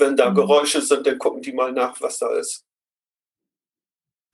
Wenn 0.00 0.16
da 0.16 0.30
mhm. 0.30 0.34
Geräusche 0.34 0.80
sind, 0.82 1.06
dann 1.06 1.18
gucken 1.18 1.42
die 1.42 1.52
mal 1.52 1.72
nach, 1.72 2.00
was 2.00 2.18
da 2.18 2.34
ist. 2.34 2.64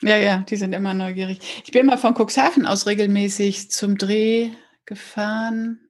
Ja, 0.03 0.17
ja, 0.19 0.45
die 0.49 0.57
sind 0.57 0.75
immer 0.75 0.93
neugierig. 0.93 1.63
Ich 1.65 1.73
bin 1.73 1.87
mal 1.87 1.97
von 1.97 2.15
Cuxhaven 2.15 2.67
aus 2.67 2.87
regelmäßig 2.87 3.71
zum 3.71 3.97
Dreh 3.97 4.51
gefahren, 4.85 5.81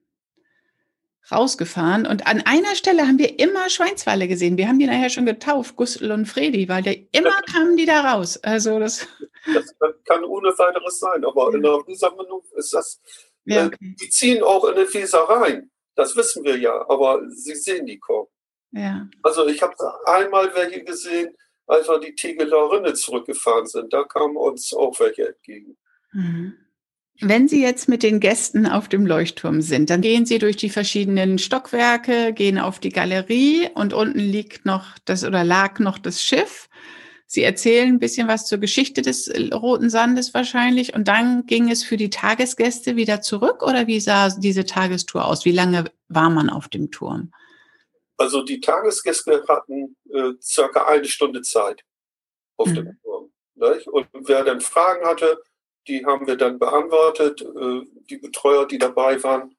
rausgefahren 1.30 2.06
und 2.06 2.26
an 2.28 2.40
einer 2.42 2.76
Stelle 2.76 3.02
haben 3.02 3.18
wir 3.18 3.40
immer 3.40 3.68
Schweinswale 3.68 4.28
gesehen. 4.28 4.56
Wir 4.56 4.68
haben 4.68 4.78
die 4.78 4.86
nachher 4.86 5.10
schon 5.10 5.26
getauft, 5.26 5.74
Gustl 5.74 6.12
und 6.12 6.26
Fredi, 6.26 6.68
weil 6.68 6.84
der 6.84 6.96
immer 7.12 7.42
kamen 7.52 7.76
die 7.76 7.84
da 7.84 8.12
raus. 8.12 8.36
Also 8.44 8.78
das, 8.78 9.08
das 9.52 9.74
kann 10.04 10.24
ohne 10.24 10.50
weiteres 10.50 11.00
sein, 11.00 11.24
aber 11.24 11.52
in 11.52 11.62
der 11.62 11.80
Sammlung 11.96 12.42
ist 12.54 12.72
das, 12.72 13.00
ja, 13.44 13.64
äh, 13.64 13.66
okay. 13.66 13.96
die 14.00 14.08
ziehen 14.08 14.42
auch 14.44 14.64
in 14.66 14.76
den 14.76 14.94
Weser 14.94 15.18
rein. 15.18 15.70
Das 15.96 16.14
wissen 16.14 16.44
wir 16.44 16.56
ja, 16.58 16.88
aber 16.88 17.22
sie 17.28 17.56
sehen 17.56 17.86
die 17.86 17.98
kaum. 17.98 18.28
Ja. 18.72 19.08
Also 19.22 19.46
ich 19.46 19.62
habe 19.62 19.74
einmal 20.06 20.54
welche 20.54 20.84
gesehen, 20.84 21.34
als 21.66 21.88
wir 21.88 21.98
die 21.98 22.14
Tegeler 22.14 22.70
Rinne 22.70 22.94
zurückgefahren 22.94 23.66
sind. 23.66 23.92
Da 23.92 24.04
kamen 24.04 24.36
uns 24.36 24.72
auch 24.72 24.98
welche 25.00 25.28
entgegen. 25.28 25.76
Mhm. 26.12 26.54
Wenn 27.20 27.48
Sie 27.48 27.62
jetzt 27.62 27.88
mit 27.88 28.02
den 28.02 28.20
Gästen 28.20 28.66
auf 28.66 28.88
dem 28.88 29.06
Leuchtturm 29.06 29.62
sind, 29.62 29.88
dann 29.88 30.02
gehen 30.02 30.26
Sie 30.26 30.38
durch 30.38 30.56
die 30.56 30.68
verschiedenen 30.68 31.38
Stockwerke, 31.38 32.34
gehen 32.34 32.58
auf 32.58 32.78
die 32.78 32.90
Galerie 32.90 33.70
und 33.74 33.94
unten 33.94 34.18
liegt 34.18 34.66
noch 34.66 34.98
das 35.06 35.24
oder 35.24 35.42
lag 35.42 35.78
noch 35.78 35.98
das 35.98 36.22
Schiff. 36.22 36.68
Sie 37.26 37.42
erzählen 37.42 37.88
ein 37.88 37.98
bisschen 37.98 38.28
was 38.28 38.46
zur 38.46 38.58
Geschichte 38.58 39.02
des 39.02 39.32
Roten 39.52 39.88
Sandes 39.88 40.34
wahrscheinlich 40.34 40.94
und 40.94 41.08
dann 41.08 41.46
ging 41.46 41.70
es 41.70 41.82
für 41.82 41.96
die 41.96 42.10
Tagesgäste 42.10 42.96
wieder 42.96 43.22
zurück 43.22 43.62
oder 43.62 43.86
wie 43.86 43.98
sah 43.98 44.28
diese 44.28 44.66
Tagestour 44.66 45.24
aus? 45.24 45.44
Wie 45.44 45.52
lange 45.52 45.90
war 46.08 46.30
man 46.30 46.50
auf 46.50 46.68
dem 46.68 46.90
Turm? 46.90 47.32
Also 48.16 48.42
die 48.42 48.60
Tagesgäste 48.60 49.44
hatten 49.48 49.96
äh, 50.10 50.32
circa 50.40 50.86
eine 50.86 51.04
Stunde 51.04 51.42
Zeit 51.42 51.84
auf 52.56 52.68
mhm. 52.68 52.74
dem 52.74 53.00
Turm. 53.02 53.32
Nicht? 53.54 53.88
Und 53.88 54.08
wer 54.12 54.44
dann 54.44 54.60
Fragen 54.60 55.06
hatte, 55.06 55.42
die 55.88 56.04
haben 56.04 56.26
wir 56.26 56.36
dann 56.36 56.58
beantwortet, 56.58 57.42
äh, 57.42 57.82
die 58.10 58.18
Betreuer, 58.18 58.66
die 58.66 58.78
dabei 58.78 59.22
waren. 59.22 59.56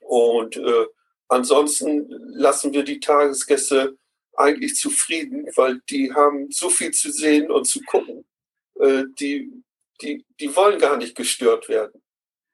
Und 0.00 0.56
äh, 0.56 0.86
ansonsten 1.28 2.08
lassen 2.08 2.72
wir 2.72 2.84
die 2.84 3.00
Tagesgäste 3.00 3.96
eigentlich 4.36 4.76
zufrieden, 4.76 5.48
weil 5.54 5.80
die 5.88 6.12
haben 6.12 6.50
so 6.50 6.70
viel 6.70 6.90
zu 6.92 7.10
sehen 7.10 7.50
und 7.50 7.66
zu 7.66 7.80
gucken. 7.82 8.24
Äh, 8.80 9.04
die, 9.18 9.50
die, 10.00 10.24
die 10.40 10.56
wollen 10.56 10.78
gar 10.78 10.96
nicht 10.96 11.14
gestört 11.14 11.68
werden. 11.68 12.02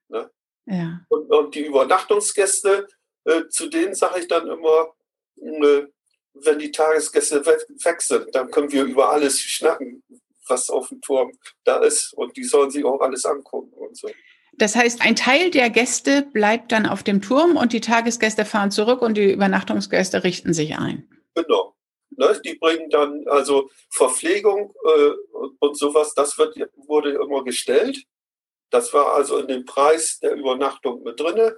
Ne? 0.09 0.31
Ja. 0.67 1.01
Und, 1.09 1.31
und 1.31 1.55
die 1.55 1.67
Übernachtungsgäste, 1.67 2.87
äh, 3.25 3.49
zu 3.49 3.69
denen 3.69 3.95
sage 3.95 4.21
ich 4.21 4.29
dann 4.29 4.47
immer, 4.47 4.95
wenn 5.41 6.59
die 6.59 6.71
Tagesgäste 6.71 7.45
weg 7.45 8.03
sind, 8.03 8.35
dann 8.35 8.51
können 8.51 8.71
wir 8.71 8.85
über 8.85 9.11
alles 9.11 9.41
schnacken, 9.41 10.03
was 10.49 10.71
auf 10.71 10.89
dem 10.89 11.01
Turm 11.01 11.33
da 11.65 11.83
ist. 11.83 12.13
Und 12.15 12.37
die 12.37 12.45
sollen 12.45 12.71
sich 12.71 12.85
auch 12.85 13.01
alles 13.01 13.25
angucken 13.25 13.73
und 13.73 13.97
so. 13.97 14.09
Das 14.55 14.77
heißt, 14.77 15.01
ein 15.01 15.17
Teil 15.17 15.51
der 15.51 15.71
Gäste 15.71 16.23
bleibt 16.23 16.73
dann 16.73 16.87
auf 16.87 17.03
dem 17.03 17.23
Turm 17.23 17.57
und 17.57 17.73
die 17.73 17.81
Tagesgäste 17.81 18.45
fahren 18.45 18.71
zurück 18.71 19.01
und 19.01 19.17
die 19.17 19.33
Übernachtungsgäste 19.33 20.23
richten 20.23 20.53
sich 20.53 20.77
ein. 20.77 21.09
Genau. 21.35 21.75
Ne, 22.11 22.39
die 22.45 22.57
bringen 22.57 22.91
dann 22.91 23.25
also 23.29 23.71
Verpflegung 23.89 24.75
äh, 24.85 25.11
und, 25.33 25.57
und, 25.61 25.79
sowas, 25.79 26.13
das 26.13 26.37
wird, 26.37 26.57
wurde 26.87 27.13
immer 27.13 27.45
gestellt. 27.45 28.05
Das 28.69 28.93
war 28.93 29.15
also 29.15 29.39
in 29.39 29.47
dem 29.47 29.65
Preis 29.65 30.19
der 30.21 30.35
Übernachtung 30.35 31.03
mit 31.03 31.19
drinne. 31.19 31.57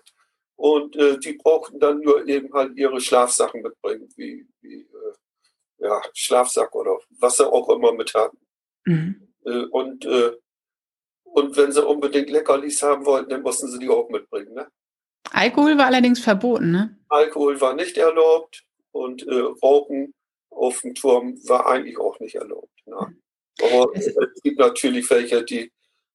Und 0.57 0.97
äh, 0.97 1.19
die 1.19 1.35
brauchten 1.35 1.81
dann 1.81 2.01
nur 2.01 2.27
eben 2.29 2.53
halt 2.53 2.77
ihre 2.77 3.01
Schlafsachen 3.01 3.63
mitbringen, 3.63 4.09
wie, 4.17 4.47
wie 4.61 4.83
äh, 4.83 5.13
ja, 5.79 6.01
Schlafsack 6.15 6.75
oder 6.75 6.99
was 7.19 7.37
sie 7.37 7.51
auch 7.51 7.69
immer 7.71 7.93
mit 7.93 8.15
hatten. 8.15 8.39
Mhm. 8.85 9.29
Äh, 9.45 9.65
und, 9.71 10.05
äh, 10.05 10.33
und 11.25 11.57
wenn 11.57 11.73
sie 11.73 11.85
unbedingt 11.85 12.31
Leckerlis 12.31 12.83
haben 12.83 13.05
wollten, 13.07 13.31
dann 13.31 13.43
mussten 13.43 13.69
sie 13.69 13.79
die 13.79 13.89
auch 13.89 14.09
mitbringen. 14.09 14.55
Ne? 14.55 14.69
Alkohol 15.31 15.79
war 15.79 15.87
allerdings 15.87 16.21
verboten, 16.21 16.71
ne? 16.71 16.99
Alkohol 17.09 17.61
war 17.61 17.75
nicht 17.75 17.97
erlaubt 17.97 18.65
und 18.93 19.27
äh, 19.27 19.45
Rauchen 19.63 20.15
auf 20.51 20.81
dem 20.83 20.95
Turm 20.95 21.37
war 21.49 21.67
eigentlich 21.67 21.99
auch 21.99 22.21
nicht 22.21 22.35
erlaubt. 22.35 22.71
Ne? 22.87 23.17
Aber 23.63 23.91
es 23.95 24.15
gibt 24.43 24.59
natürlich 24.59 25.09
welche, 25.11 25.43
die, 25.45 25.73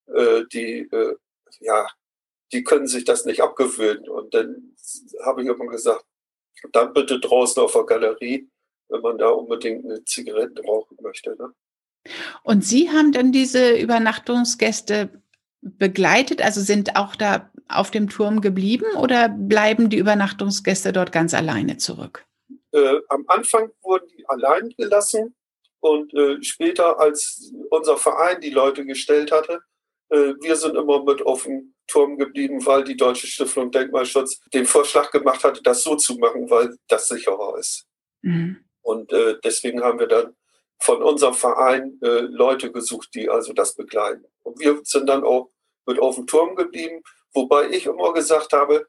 äh, 0.08 0.46
die 0.52 0.88
ja, 1.60 1.88
die 2.52 2.64
können 2.64 2.88
sich 2.88 3.04
das 3.04 3.26
nicht 3.26 3.42
abgewöhnen. 3.42 4.08
Und 4.10 4.34
dann 4.34 4.76
habe 5.26 5.44
ich 5.44 5.48
immer 5.48 5.68
gesagt, 5.68 6.06
dann 6.72 6.94
bitte 6.94 7.20
draußen 7.20 7.62
auf 7.62 7.74
der 7.74 7.84
Galerie, 7.84 8.50
wenn 8.90 9.02
man 9.02 9.18
da 9.18 9.30
unbedingt 9.30 9.86
eine 9.86 10.04
Zigarette 10.06 10.64
rauchen 10.64 10.98
möchte. 11.02 11.36
Ne? 11.38 11.54
Und 12.44 12.64
Sie 12.64 12.90
haben 12.90 13.12
dann 13.12 13.32
diese 13.32 13.78
Übernachtungsgäste 13.78 15.22
begleitet, 15.62 16.42
also 16.42 16.62
sind 16.62 16.96
auch 16.96 17.16
da 17.16 17.52
auf 17.68 17.92
dem 17.92 18.10
Turm 18.10 18.42
geblieben 18.42 18.86
oder 18.98 19.28
bleiben 19.30 19.90
die 19.90 19.98
Übernachtungsgäste 19.98 20.94
dort 20.94 21.12
ganz 21.12 21.34
alleine 21.34 21.78
zurück? 21.78 22.26
Äh, 22.72 23.00
am 23.10 23.26
Anfang 23.28 23.72
wurden 23.82 24.08
die 24.08 24.28
allein 24.28 24.70
gelassen 24.78 25.36
und 25.80 26.14
äh, 26.14 26.42
später, 26.42 27.00
als 27.00 27.52
unser 27.70 27.98
Verein 27.98 28.42
die 28.42 28.50
Leute 28.50 28.86
gestellt 28.86 29.32
hatte, 29.32 29.62
wir 30.10 30.56
sind 30.56 30.76
immer 30.76 31.04
mit 31.04 31.26
auf 31.26 31.44
dem 31.44 31.74
Turm 31.88 32.18
geblieben, 32.18 32.66
weil 32.66 32.84
die 32.84 32.96
Deutsche 32.98 33.28
Stiftung 33.28 33.72
Denkmalschutz 33.72 34.40
den 34.54 34.66
Vorschlag 34.66 35.12
gemacht 35.12 35.44
hatte, 35.44 35.62
das 35.62 35.84
so 35.84 35.96
zu 35.96 36.18
machen, 36.18 36.50
weil 36.50 36.78
das 36.88 37.08
sicherer 37.08 37.58
ist. 37.58 37.86
Mhm. 38.22 38.64
Und 38.82 39.12
äh, 39.12 39.38
deswegen 39.44 39.82
haben 39.84 40.00
wir 40.00 40.08
dann 40.08 40.36
von 40.80 41.02
unserem 41.02 41.34
Verein 41.34 42.00
äh, 42.02 42.22
Leute 42.22 42.72
gesucht, 42.72 43.10
die 43.16 43.30
also 43.30 43.54
das 43.54 43.76
begleiten. 43.76 44.26
Und 44.44 44.60
wir 44.60 44.80
sind 44.84 45.08
dann 45.08 45.24
auch 45.24 45.50
mit 45.86 46.00
auf 46.00 46.16
dem 46.16 46.28
Turm 46.28 46.56
geblieben, 46.56 47.02
wobei 47.34 47.70
ich 47.70 47.86
immer 47.86 48.14
gesagt 48.14 48.54
habe, 48.54 48.88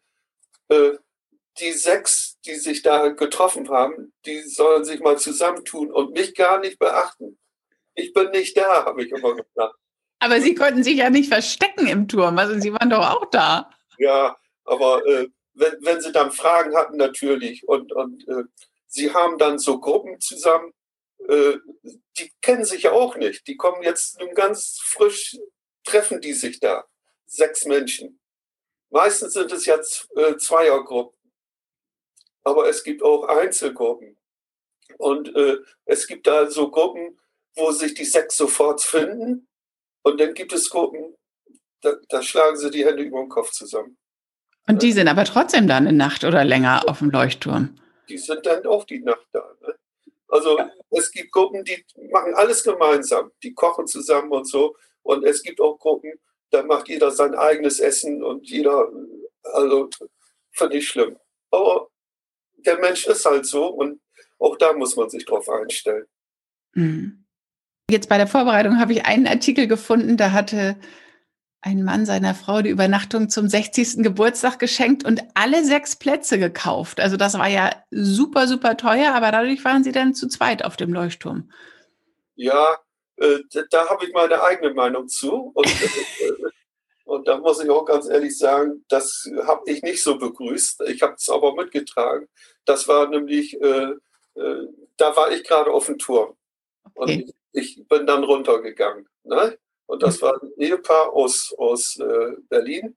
äh, 0.68 0.92
die 1.58 1.72
sechs, 1.72 2.38
die 2.44 2.54
sich 2.54 2.82
da 2.82 3.08
getroffen 3.08 3.68
haben, 3.70 4.12
die 4.26 4.40
sollen 4.42 4.84
sich 4.84 5.00
mal 5.00 5.18
zusammentun 5.18 5.90
und 5.90 6.12
mich 6.12 6.34
gar 6.34 6.60
nicht 6.60 6.78
beachten. 6.78 7.38
Ich 7.94 8.12
bin 8.12 8.30
nicht 8.30 8.56
da, 8.56 8.84
habe 8.84 9.02
ich 9.02 9.10
immer 9.10 9.34
gesagt. 9.34 9.74
Aber 10.20 10.40
Sie 10.40 10.54
konnten 10.54 10.82
sich 10.82 10.96
ja 10.96 11.10
nicht 11.10 11.28
verstecken 11.28 11.86
im 11.86 12.08
Turm. 12.08 12.38
Also 12.38 12.58
Sie 12.58 12.72
waren 12.72 12.90
doch 12.90 13.08
auch 13.08 13.26
da. 13.26 13.70
Ja, 13.98 14.36
aber 14.64 15.06
äh, 15.06 15.28
wenn, 15.54 15.76
wenn 15.80 16.00
Sie 16.00 16.12
dann 16.12 16.32
Fragen 16.32 16.76
hatten, 16.76 16.96
natürlich. 16.96 17.66
Und, 17.68 17.92
und 17.92 18.26
äh, 18.28 18.44
Sie 18.86 19.12
haben 19.12 19.38
dann 19.38 19.58
so 19.58 19.80
Gruppen 19.80 20.20
zusammen, 20.20 20.72
äh, 21.28 21.58
die 22.18 22.32
kennen 22.40 22.64
sich 22.64 22.82
ja 22.82 22.92
auch 22.92 23.16
nicht. 23.16 23.46
Die 23.46 23.56
kommen 23.56 23.82
jetzt 23.82 24.18
nun 24.20 24.34
ganz 24.34 24.80
frisch, 24.82 25.36
treffen 25.84 26.20
die 26.20 26.32
sich 26.32 26.58
da. 26.58 26.84
Sechs 27.26 27.64
Menschen. 27.64 28.20
Meistens 28.90 29.34
sind 29.34 29.52
es 29.52 29.66
jetzt 29.66 30.08
äh, 30.16 30.36
Zweiergruppen. 30.36 31.18
Aber 32.42 32.68
es 32.68 32.82
gibt 32.82 33.02
auch 33.02 33.24
Einzelgruppen. 33.24 34.16
Und 34.96 35.34
äh, 35.36 35.58
es 35.84 36.06
gibt 36.06 36.26
da 36.26 36.50
so 36.50 36.70
Gruppen, 36.70 37.20
wo 37.54 37.70
sich 37.72 37.94
die 37.94 38.04
sechs 38.06 38.36
sofort 38.36 38.80
finden 38.80 39.48
und 40.02 40.20
dann 40.20 40.34
gibt 40.34 40.52
es 40.52 40.70
Gruppen, 40.70 41.14
da, 41.80 41.94
da 42.08 42.22
schlagen 42.22 42.56
sie 42.56 42.70
die 42.70 42.84
Hände 42.84 43.02
über 43.02 43.20
den 43.20 43.28
Kopf 43.28 43.50
zusammen. 43.50 43.96
Und 44.66 44.82
die 44.82 44.92
sind 44.92 45.08
aber 45.08 45.24
trotzdem 45.24 45.66
dann 45.66 45.86
eine 45.86 45.96
Nacht 45.96 46.24
oder 46.24 46.44
länger 46.44 46.88
auf 46.88 46.98
dem 46.98 47.10
Leuchtturm. 47.10 47.76
Die 48.08 48.18
sind 48.18 48.44
dann 48.44 48.66
auch 48.66 48.84
die 48.84 49.00
Nacht 49.00 49.26
da. 49.32 49.54
Ne? 49.62 49.74
Also 50.28 50.58
ja. 50.58 50.70
es 50.90 51.10
gibt 51.10 51.32
Gruppen, 51.32 51.64
die 51.64 51.84
machen 52.12 52.34
alles 52.34 52.62
gemeinsam. 52.62 53.30
Die 53.42 53.54
kochen 53.54 53.86
zusammen 53.86 54.30
und 54.30 54.46
so. 54.46 54.76
Und 55.02 55.24
es 55.24 55.42
gibt 55.42 55.60
auch 55.60 55.78
Gruppen, 55.78 56.12
da 56.50 56.62
macht 56.62 56.88
jeder 56.88 57.10
sein 57.10 57.34
eigenes 57.34 57.80
Essen 57.80 58.22
und 58.22 58.48
jeder, 58.48 58.90
also 59.42 59.88
finde 60.52 60.76
ich 60.76 60.88
schlimm. 60.88 61.16
Aber 61.50 61.88
der 62.56 62.78
Mensch 62.78 63.06
ist 63.06 63.24
halt 63.24 63.46
so 63.46 63.68
und 63.68 64.00
auch 64.38 64.56
da 64.56 64.72
muss 64.72 64.96
man 64.96 65.08
sich 65.08 65.24
drauf 65.24 65.48
einstellen. 65.48 66.06
Mhm. 66.74 67.24
Jetzt 67.90 68.08
bei 68.10 68.18
der 68.18 68.26
Vorbereitung 68.26 68.78
habe 68.78 68.92
ich 68.92 69.06
einen 69.06 69.26
Artikel 69.26 69.66
gefunden, 69.66 70.18
da 70.18 70.32
hatte 70.32 70.76
ein 71.62 71.82
Mann 71.82 72.04
seiner 72.06 72.34
Frau 72.34 72.60
die 72.60 72.70
Übernachtung 72.70 73.30
zum 73.30 73.48
60. 73.48 74.02
Geburtstag 74.02 74.58
geschenkt 74.58 75.04
und 75.04 75.22
alle 75.34 75.64
sechs 75.64 75.96
Plätze 75.96 76.38
gekauft. 76.38 77.00
Also 77.00 77.16
das 77.16 77.38
war 77.38 77.48
ja 77.48 77.70
super, 77.90 78.46
super 78.46 78.76
teuer, 78.76 79.14
aber 79.14 79.32
dadurch 79.32 79.64
waren 79.64 79.82
sie 79.82 79.92
dann 79.92 80.14
zu 80.14 80.28
zweit 80.28 80.64
auf 80.64 80.76
dem 80.76 80.92
Leuchtturm. 80.92 81.50
Ja, 82.36 82.76
äh, 83.16 83.40
da 83.70 83.88
habe 83.88 84.04
ich 84.04 84.12
meine 84.12 84.42
eigene 84.42 84.74
Meinung 84.74 85.08
zu. 85.08 85.50
Und, 85.54 85.66
äh, 85.66 86.32
und 87.04 87.26
da 87.26 87.38
muss 87.38 87.62
ich 87.62 87.70
auch 87.70 87.84
ganz 87.84 88.06
ehrlich 88.08 88.38
sagen, 88.38 88.84
das 88.88 89.28
habe 89.46 89.62
ich 89.64 89.82
nicht 89.82 90.02
so 90.02 90.18
begrüßt. 90.18 90.82
Ich 90.88 91.02
habe 91.02 91.14
es 91.14 91.28
aber 91.28 91.54
mitgetragen. 91.54 92.28
Das 92.66 92.86
war 92.86 93.08
nämlich, 93.08 93.60
äh, 93.60 93.94
äh, 94.34 94.66
da 94.96 95.16
war 95.16 95.32
ich 95.32 95.42
gerade 95.42 95.72
auf 95.72 95.86
dem 95.86 95.98
Turm. 95.98 96.36
Und 96.94 97.10
okay. 97.10 97.24
ich, 97.26 97.34
ich, 97.52 97.86
bin 97.88 98.06
dann 98.06 98.24
runtergegangen. 98.24 99.08
Ne? 99.24 99.58
Und 99.86 100.02
das 100.02 100.20
war 100.20 100.40
ein 100.42 100.52
Ehepaar 100.58 101.12
aus, 101.12 101.54
aus 101.56 101.96
äh, 101.98 102.32
Berlin. 102.48 102.96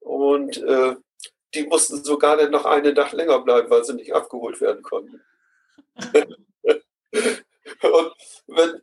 Und 0.00 0.56
äh, 0.56 0.96
die 1.54 1.64
mussten 1.64 2.02
sogar 2.02 2.36
dann 2.36 2.50
noch 2.50 2.64
eine 2.64 2.92
Nacht 2.92 3.12
länger 3.12 3.40
bleiben, 3.40 3.70
weil 3.70 3.84
sie 3.84 3.94
nicht 3.94 4.14
abgeholt 4.14 4.60
werden 4.60 4.82
konnten. 4.82 5.22
und 7.82 8.12
wenn, 8.46 8.82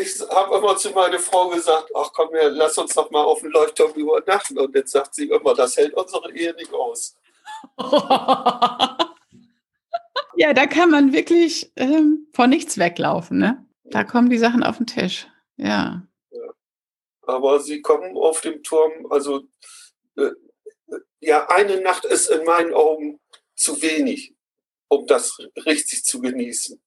ich 0.00 0.20
habe 0.30 0.58
immer 0.58 0.76
zu 0.76 0.90
meiner 0.90 1.18
Frau 1.18 1.48
gesagt, 1.48 1.90
ach 1.94 2.12
komm 2.14 2.30
her, 2.30 2.50
lass 2.50 2.78
uns 2.78 2.94
doch 2.94 3.10
mal 3.10 3.24
auf 3.24 3.40
dem 3.40 3.50
Leuchtturm 3.50 3.92
übernachten. 3.94 4.58
Und 4.58 4.74
jetzt 4.74 4.92
sagt 4.92 5.14
sie 5.14 5.28
immer, 5.28 5.54
das 5.54 5.76
hält 5.76 5.94
unsere 5.94 6.32
Ehe 6.32 6.54
nicht 6.54 6.72
aus. 6.72 7.16
ja, 10.36 10.52
da 10.54 10.66
kann 10.66 10.90
man 10.90 11.12
wirklich 11.12 11.72
ähm, 11.76 12.28
vor 12.32 12.46
nichts 12.46 12.78
weglaufen. 12.78 13.38
Ne? 13.38 13.67
Da 13.90 14.04
kommen 14.04 14.30
die 14.30 14.38
Sachen 14.38 14.62
auf 14.62 14.78
den 14.78 14.86
Tisch. 14.86 15.26
Ja. 15.56 16.02
ja. 16.30 16.54
Aber 17.22 17.60
sie 17.60 17.82
kommen 17.82 18.16
auf 18.16 18.40
dem 18.40 18.62
Turm, 18.62 19.06
also 19.10 19.42
äh, 20.16 20.30
ja, 21.20 21.48
eine 21.48 21.80
Nacht 21.80 22.04
ist 22.04 22.30
in 22.30 22.44
meinen 22.44 22.72
Augen 22.72 23.20
zu 23.54 23.82
wenig, 23.82 24.34
um 24.88 25.06
das 25.06 25.38
richtig 25.66 26.04
zu 26.04 26.20
genießen. 26.20 26.80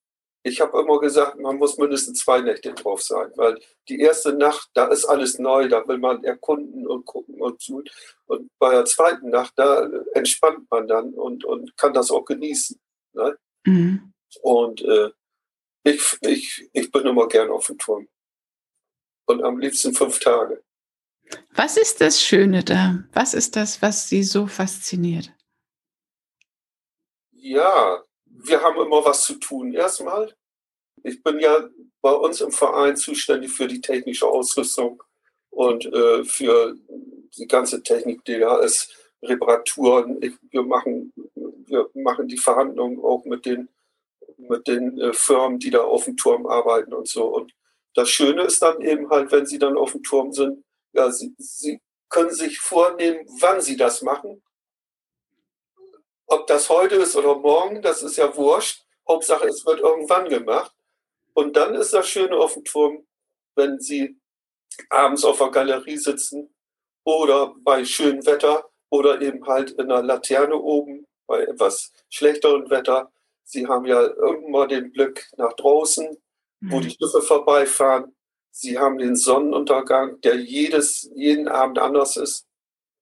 Ich 0.44 0.60
habe 0.60 0.80
immer 0.80 0.98
gesagt, 0.98 1.38
man 1.38 1.56
muss 1.56 1.78
mindestens 1.78 2.20
zwei 2.20 2.40
Nächte 2.40 2.72
drauf 2.74 3.00
sein, 3.00 3.30
weil 3.36 3.60
die 3.88 4.00
erste 4.00 4.32
Nacht, 4.32 4.70
da 4.74 4.86
ist 4.88 5.04
alles 5.04 5.38
neu, 5.38 5.68
da 5.68 5.86
will 5.86 5.98
man 5.98 6.24
erkunden 6.24 6.86
und 6.86 7.04
gucken 7.04 7.40
und 7.40 7.64
tun. 7.64 7.84
Und 8.26 8.50
bei 8.58 8.72
der 8.72 8.84
zweiten 8.84 9.30
Nacht, 9.30 9.52
da 9.56 9.88
entspannt 10.14 10.66
man 10.68 10.88
dann 10.88 11.14
und, 11.14 11.44
und 11.44 11.76
kann 11.76 11.92
das 11.92 12.10
auch 12.10 12.24
genießen. 12.24 12.80
Ne? 13.12 13.38
Mhm. 13.64 14.12
Und 14.40 14.82
äh, 14.82 15.10
ich, 15.84 16.18
ich, 16.22 16.70
ich 16.72 16.90
bin 16.90 17.06
immer 17.06 17.28
gern 17.28 17.50
auf 17.50 17.66
dem 17.66 17.78
Turm. 17.78 18.08
Und 19.26 19.42
am 19.42 19.58
liebsten 19.58 19.94
fünf 19.94 20.18
Tage. 20.18 20.62
Was 21.54 21.76
ist 21.76 22.00
das 22.00 22.22
Schöne 22.22 22.64
da? 22.64 23.04
Was 23.12 23.34
ist 23.34 23.56
das, 23.56 23.80
was 23.80 24.08
Sie 24.08 24.22
so 24.22 24.46
fasziniert? 24.46 25.32
Ja, 27.30 28.02
wir 28.24 28.60
haben 28.60 28.80
immer 28.80 29.04
was 29.04 29.24
zu 29.24 29.34
tun. 29.34 29.72
Erstmal, 29.72 30.34
ich 31.02 31.22
bin 31.22 31.38
ja 31.40 31.68
bei 32.00 32.12
uns 32.12 32.40
im 32.40 32.52
Verein 32.52 32.96
zuständig 32.96 33.52
für 33.52 33.66
die 33.66 33.80
technische 33.80 34.26
Ausrüstung 34.26 35.02
und 35.50 35.86
äh, 35.86 36.24
für 36.24 36.76
die 37.36 37.46
ganze 37.46 37.82
Technik, 37.82 38.24
die 38.24 38.38
da 38.38 38.58
ist, 38.58 38.94
Reparaturen. 39.22 40.20
Ich, 40.22 40.34
wir, 40.50 40.62
machen, 40.62 41.12
wir 41.34 41.88
machen 41.94 42.28
die 42.28 42.38
Verhandlungen 42.38 42.98
auch 43.00 43.24
mit 43.24 43.46
den, 43.46 43.68
mit 44.48 44.66
den 44.66 44.98
äh, 44.98 45.12
Firmen, 45.12 45.58
die 45.58 45.70
da 45.70 45.82
auf 45.82 46.04
dem 46.04 46.16
Turm 46.16 46.46
arbeiten 46.46 46.92
und 46.92 47.08
so. 47.08 47.24
Und 47.24 47.52
das 47.94 48.08
Schöne 48.08 48.44
ist 48.44 48.62
dann 48.62 48.80
eben 48.80 49.10
halt, 49.10 49.32
wenn 49.32 49.46
sie 49.46 49.58
dann 49.58 49.76
auf 49.76 49.92
dem 49.92 50.02
Turm 50.02 50.32
sind, 50.32 50.64
ja, 50.92 51.10
sie, 51.10 51.34
sie 51.38 51.80
können 52.08 52.30
sich 52.30 52.58
vornehmen, 52.58 53.26
wann 53.40 53.60
sie 53.60 53.76
das 53.76 54.02
machen. 54.02 54.42
Ob 56.26 56.46
das 56.46 56.68
heute 56.68 56.96
ist 56.96 57.16
oder 57.16 57.36
morgen, 57.36 57.82
das 57.82 58.02
ist 58.02 58.16
ja 58.16 58.34
wurscht. 58.36 58.84
Hauptsache, 59.08 59.48
es 59.48 59.66
wird 59.66 59.80
irgendwann 59.80 60.28
gemacht. 60.28 60.72
Und 61.34 61.56
dann 61.56 61.74
ist 61.74 61.92
das 61.92 62.08
Schöne 62.08 62.36
auf 62.36 62.54
dem 62.54 62.64
Turm, 62.64 63.06
wenn 63.54 63.80
sie 63.80 64.18
abends 64.88 65.24
auf 65.24 65.38
der 65.38 65.50
Galerie 65.50 65.96
sitzen 65.96 66.54
oder 67.04 67.54
bei 67.58 67.84
schönem 67.84 68.24
Wetter 68.26 68.70
oder 68.90 69.20
eben 69.20 69.46
halt 69.46 69.72
in 69.72 69.90
einer 69.90 70.02
Laterne 70.02 70.56
oben 70.56 71.06
bei 71.26 71.42
etwas 71.42 71.92
schlechterem 72.10 72.68
Wetter. 72.70 73.10
Sie 73.44 73.66
haben 73.66 73.84
ja 73.86 74.04
immer 74.04 74.66
den 74.66 74.92
Blick 74.92 75.28
nach 75.36 75.52
draußen, 75.54 76.16
wo 76.60 76.78
mhm. 76.78 76.82
die 76.82 76.90
Schiffe 76.90 77.22
vorbeifahren. 77.22 78.14
Sie 78.50 78.78
haben 78.78 78.98
den 78.98 79.16
Sonnenuntergang, 79.16 80.20
der 80.20 80.36
jedes, 80.36 81.10
jeden 81.14 81.48
Abend 81.48 81.78
anders 81.78 82.16
ist. 82.16 82.46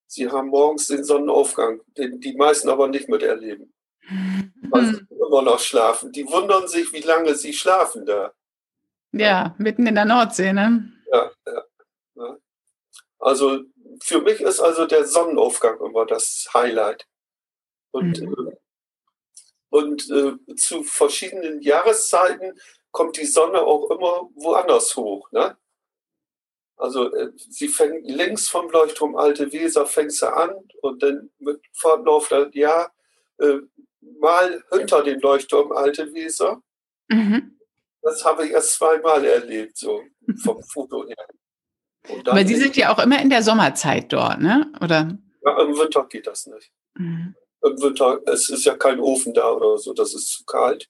Sie 0.06 0.28
haben 0.28 0.48
morgens 0.48 0.86
den 0.88 1.04
Sonnenaufgang, 1.04 1.80
den 1.96 2.20
die 2.20 2.34
meisten 2.34 2.68
aber 2.68 2.88
nicht 2.88 3.08
miterleben. 3.08 3.72
Weil 4.70 4.86
sie 4.86 5.06
immer 5.10 5.42
noch 5.42 5.60
schlafen. 5.60 6.12
Die 6.12 6.26
wundern 6.26 6.66
sich, 6.68 6.92
wie 6.92 7.00
lange 7.00 7.34
sie 7.34 7.52
schlafen 7.52 8.06
da. 8.06 8.32
Ja, 9.12 9.54
mitten 9.58 9.86
in 9.86 9.94
der 9.94 10.04
Nordsee, 10.04 10.52
ne? 10.52 10.92
Ja, 11.12 11.30
ja. 11.46 11.64
ja. 12.14 12.36
Also 13.18 13.64
für 14.02 14.20
mich 14.20 14.40
ist 14.40 14.60
also 14.60 14.86
der 14.86 15.04
Sonnenaufgang 15.04 15.78
immer 15.80 16.06
das 16.06 16.48
Highlight. 16.54 17.06
Und, 17.92 18.20
mhm. 18.20 18.48
äh, 18.48 18.56
und 19.70 20.10
äh, 20.10 20.54
zu 20.56 20.82
verschiedenen 20.82 21.62
Jahreszeiten 21.62 22.58
kommt 22.90 23.16
die 23.16 23.24
Sonne 23.24 23.60
auch 23.60 23.90
immer 23.90 24.28
woanders 24.34 24.96
hoch. 24.96 25.30
Ne? 25.32 25.56
Also 26.76 27.12
äh, 27.14 27.30
sie 27.36 27.68
fängt 27.68 28.06
links 28.06 28.48
vom 28.48 28.70
Leuchtturm 28.70 29.16
Alte 29.16 29.52
Weser, 29.52 29.86
fängt 29.86 30.12
sie 30.12 30.32
an 30.32 30.50
und 30.82 31.02
dann 31.02 31.30
mit 31.38 31.60
Fortlauf 31.72 32.28
der 32.28 32.50
Jahr 32.52 32.92
äh, 33.38 33.58
mal 34.20 34.62
hinter 34.72 35.02
den 35.02 35.20
Leuchtturm 35.20 35.72
Alte 35.72 36.12
Weser. 36.12 36.62
Mhm. 37.08 37.58
Das 38.02 38.24
habe 38.24 38.46
ich 38.46 38.52
erst 38.52 38.72
zweimal 38.74 39.24
erlebt, 39.24 39.76
so 39.76 40.02
vom 40.42 40.62
Foto 40.62 41.06
her. 41.06 41.26
Aber 42.24 42.46
Sie 42.46 42.56
sind 42.56 42.76
ja 42.76 42.92
auch 42.94 42.98
immer 42.98 43.20
in 43.20 43.28
der 43.28 43.42
Sommerzeit 43.42 44.10
dort, 44.10 44.40
ne? 44.40 44.72
Oder? 44.80 45.18
Ja, 45.44 45.62
im 45.62 45.76
Winter 45.76 46.06
geht 46.08 46.26
das 46.26 46.46
nicht. 46.46 46.72
Mhm. 46.94 47.34
Im 47.62 47.80
Winter, 47.80 48.20
es 48.26 48.48
ist 48.48 48.64
ja 48.64 48.76
kein 48.76 49.00
Ofen 49.00 49.34
da 49.34 49.50
oder 49.52 49.76
so, 49.78 49.92
das 49.92 50.14
ist 50.14 50.30
zu 50.30 50.44
kalt. 50.44 50.88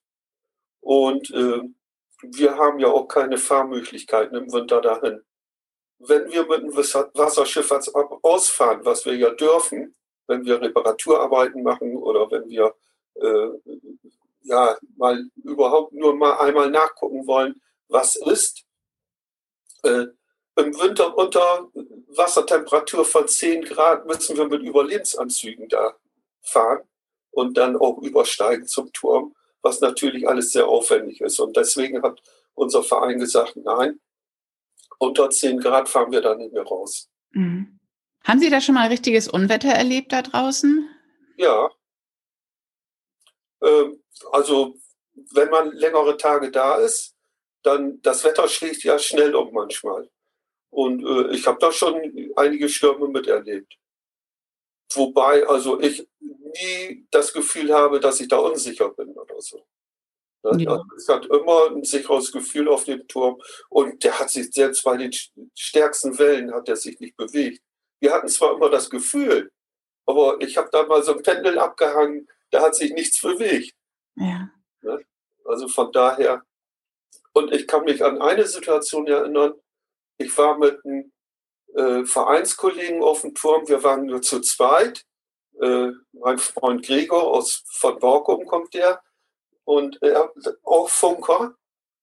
Und 0.81 1.31
äh, 1.31 1.63
wir 2.23 2.57
haben 2.57 2.79
ja 2.79 2.89
auch 2.89 3.07
keine 3.07 3.39
Fahrmöglichkeiten 3.39 4.37
im 4.37 4.53
Winter 4.53 4.81
dahin. 4.81 5.23
Wenn 5.99 6.31
wir 6.31 6.47
mit 6.47 6.63
dem 6.63 6.77
Wasserschiff 6.77 7.71
ausfahren, 8.23 8.85
was 8.85 9.05
wir 9.05 9.17
ja 9.17 9.31
dürfen, 9.31 9.95
wenn 10.27 10.45
wir 10.45 10.61
Reparaturarbeiten 10.61 11.63
machen 11.63 11.97
oder 11.97 12.31
wenn 12.31 12.49
wir 12.49 12.75
äh, 13.15 13.49
ja 14.43 14.79
mal 14.97 15.25
überhaupt 15.43 15.93
nur 15.93 16.15
mal 16.15 16.39
einmal 16.39 16.71
nachgucken 16.71 17.27
wollen, 17.27 17.61
was 17.89 18.17
ist, 18.17 18.65
äh, 19.83 20.07
im 20.57 20.79
Winter 20.79 21.17
unter 21.17 21.69
Wassertemperatur 22.09 23.05
von 23.05 23.27
10 23.27 23.65
Grad 23.65 24.07
müssen 24.07 24.37
wir 24.37 24.47
mit 24.47 24.63
Überlebensanzügen 24.63 25.69
da 25.69 25.97
fahren 26.43 26.81
und 27.31 27.57
dann 27.57 27.77
auch 27.77 27.99
übersteigen 28.03 28.67
zum 28.67 28.93
Turm 28.93 29.35
was 29.63 29.81
natürlich 29.81 30.29
alles 30.29 30.53
sehr 30.53 30.67
aufwendig 30.67 31.21
ist. 31.21 31.39
Und 31.39 31.57
deswegen 31.57 32.03
hat 32.03 32.21
unser 32.55 32.83
Verein 32.83 33.19
gesagt, 33.19 33.57
nein, 33.57 34.01
unter 34.99 35.31
10 35.31 35.61
Grad 35.61 35.89
fahren 35.89 36.13
wir 36.13 36.21
da 36.21 36.35
nicht 36.35 36.53
mehr 36.53 36.65
raus. 36.65 37.09
Mhm. 37.33 37.79
Haben 38.25 38.41
Sie 38.41 38.51
da 38.51 38.61
schon 38.61 38.75
mal 38.75 38.89
richtiges 38.89 39.29
Unwetter 39.29 39.71
erlebt 39.71 40.13
da 40.13 40.23
draußen? 40.23 40.89
Ja. 41.37 41.71
Ähm, 43.63 44.03
also, 44.33 44.77
wenn 45.33 45.49
man 45.49 45.73
längere 45.73 46.17
Tage 46.17 46.51
da 46.51 46.77
ist, 46.77 47.15
dann 47.63 48.01
das 48.03 48.25
Wetter 48.25 48.47
schlägt 48.49 48.85
ja 48.85 48.99
schnell 48.99 49.35
um 49.35 49.53
manchmal. 49.53 50.11
Und 50.71 51.05
äh, 51.05 51.35
ich 51.35 51.47
habe 51.47 51.59
da 51.61 51.73
schon 51.73 52.31
einige 52.37 52.69
Stürme 52.69 53.09
miterlebt. 53.09 53.77
Wobei 54.95 55.47
also 55.47 55.81
ich 55.81 56.07
nie 56.21 57.07
das 57.11 57.33
Gefühl 57.33 57.73
habe, 57.73 58.01
dass 58.01 58.21
ich 58.21 58.29
da 58.29 58.39
unsicher 58.39 58.91
bin 58.91 59.11
oder 59.11 59.41
so. 59.41 59.65
Ne? 60.43 60.65
Ja. 60.65 60.83
Es 60.97 61.09
hat 61.09 61.27
immer 61.27 61.71
ein 61.71 61.85
sicheres 61.85 62.33
Gefühl 62.33 62.69
auf 62.69 62.85
dem 62.85 63.07
Turm 63.09 63.41
und 63.69 64.03
der 64.03 64.19
hat 64.19 64.31
sich 64.31 64.53
selbst 64.53 64.83
bei 64.85 64.97
den 64.97 65.13
stärksten 65.55 66.19
Wellen 66.19 66.53
hat 66.53 66.69
er 66.69 66.77
sich 66.77 66.99
nicht 67.01 67.17
bewegt. 67.17 67.63
Wir 68.01 68.13
hatten 68.13 68.29
zwar 68.29 68.55
immer 68.55 68.71
das 68.71 68.89
Gefühl, 68.89 69.53
aber 70.07 70.41
ich 70.41 70.57
habe 70.57 70.69
da 70.73 70.85
mal 70.87 71.03
so 71.03 71.15
ein 71.15 71.23
Pendel 71.23 71.59
abgehangen, 71.59 72.29
da 72.51 72.63
hat 72.63 72.75
sich 72.75 72.93
nichts 72.93 73.21
bewegt. 73.21 73.75
Ja. 74.17 74.51
Ne? 74.83 75.05
Also 75.45 75.69
von 75.69 75.93
daher, 75.93 76.43
und 77.33 77.53
ich 77.53 77.67
kann 77.67 77.85
mich 77.85 78.03
an 78.03 78.21
eine 78.21 78.47
Situation 78.47 79.07
erinnern, 79.07 79.55
ich 80.19 80.37
war 80.37 80.59
mit 80.59 80.85
einem 80.85 81.13
äh, 81.75 82.05
Vereinskollegen 82.05 83.03
auf 83.03 83.23
dem 83.23 83.35
Turm, 83.35 83.69
wir 83.69 83.83
waren 83.83 84.07
nur 84.07 84.23
zu 84.23 84.41
zweit 84.41 85.05
äh, 85.61 85.93
mein 86.13 86.39
Freund 86.39 86.85
Gregor 86.85 87.25
aus 87.25 87.65
von 87.67 87.99
Borkum 87.99 88.47
kommt 88.47 88.75
der 88.75 89.03
und 89.65 90.03
äh, 90.03 90.15
auch 90.65 90.89
Funker 90.89 91.55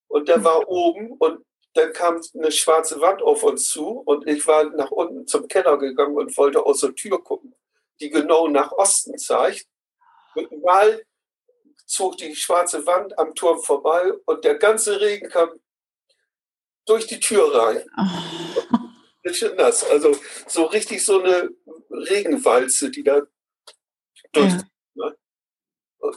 und 0.08 0.28
der 0.28 0.44
war 0.44 0.68
oben 0.70 1.14
und 1.14 1.44
dann 1.74 1.94
kam 1.94 2.22
eine 2.34 2.52
schwarze 2.52 3.02
Wand 3.02 3.22
auf 3.22 3.44
uns 3.44 3.70
zu 3.70 3.88
und 4.06 4.28
ich 4.28 4.46
war 4.48 4.64
nach 4.66 4.92
unten 4.92 5.28
zum 5.28 5.48
Keller 5.48 5.78
gegangen 5.78 6.16
und 6.16 6.36
wollte 6.38 6.66
aus 6.66 6.82
der 6.82 6.96
Tür 6.96 7.24
gucken, 7.24 7.56
die 8.00 8.10
genau 8.10 8.48
nach 8.48 8.72
Osten 8.72 9.18
zeigt. 9.18 9.68
Und 10.34 10.64
mal 10.64 11.04
zog 11.86 12.18
die 12.18 12.36
schwarze 12.36 12.86
Wand 12.88 13.18
am 13.20 13.36
Turm 13.36 13.60
vorbei 13.60 14.12
und 14.26 14.44
der 14.44 14.56
ganze 14.56 15.00
Regen 15.00 15.30
kam 15.30 15.50
durch 16.86 17.06
die 17.06 17.20
Tür 17.20 17.54
rein. 17.54 17.84
Oh. 17.98 18.77
Nass. 19.56 19.84
Also 19.84 20.16
so 20.48 20.66
richtig 20.66 21.04
so 21.04 21.22
eine 21.22 21.50
Regenwalze, 21.90 22.92
die 22.92 23.04
da 23.04 23.22
durch. 24.32 24.54
Ja, 24.54 24.64
ne? 24.96 25.16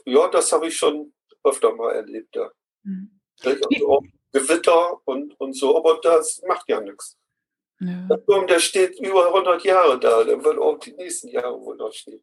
ja 0.07 0.29
das 0.29 0.53
habe 0.53 0.69
ich 0.69 0.77
schon 0.77 1.13
öfter 1.45 1.75
mal 1.75 1.95
erlebt. 1.95 2.35
Ja. 2.35 2.51
Mhm. 2.83 3.21
Also 3.43 4.03
Gewitter 4.33 5.07
und, 5.07 5.39
und 5.41 5.55
so, 5.55 5.77
aber 5.77 5.99
das 6.03 6.43
macht 6.47 6.69
ja 6.69 6.81
nichts. 6.81 7.17
Ja. 7.81 8.07
Der 8.11 8.25
Turm, 8.25 8.47
der 8.47 8.59
steht 8.59 9.01
über 9.01 9.29
100 9.29 9.65
Jahre 9.65 9.99
da, 9.99 10.23
der 10.23 10.43
wird 10.45 10.59
auch 10.59 10.79
die 10.79 10.93
nächsten 10.93 11.29
Jahre 11.29 11.59
wohl 11.61 11.77
noch 11.77 11.93
stehen. 11.93 12.23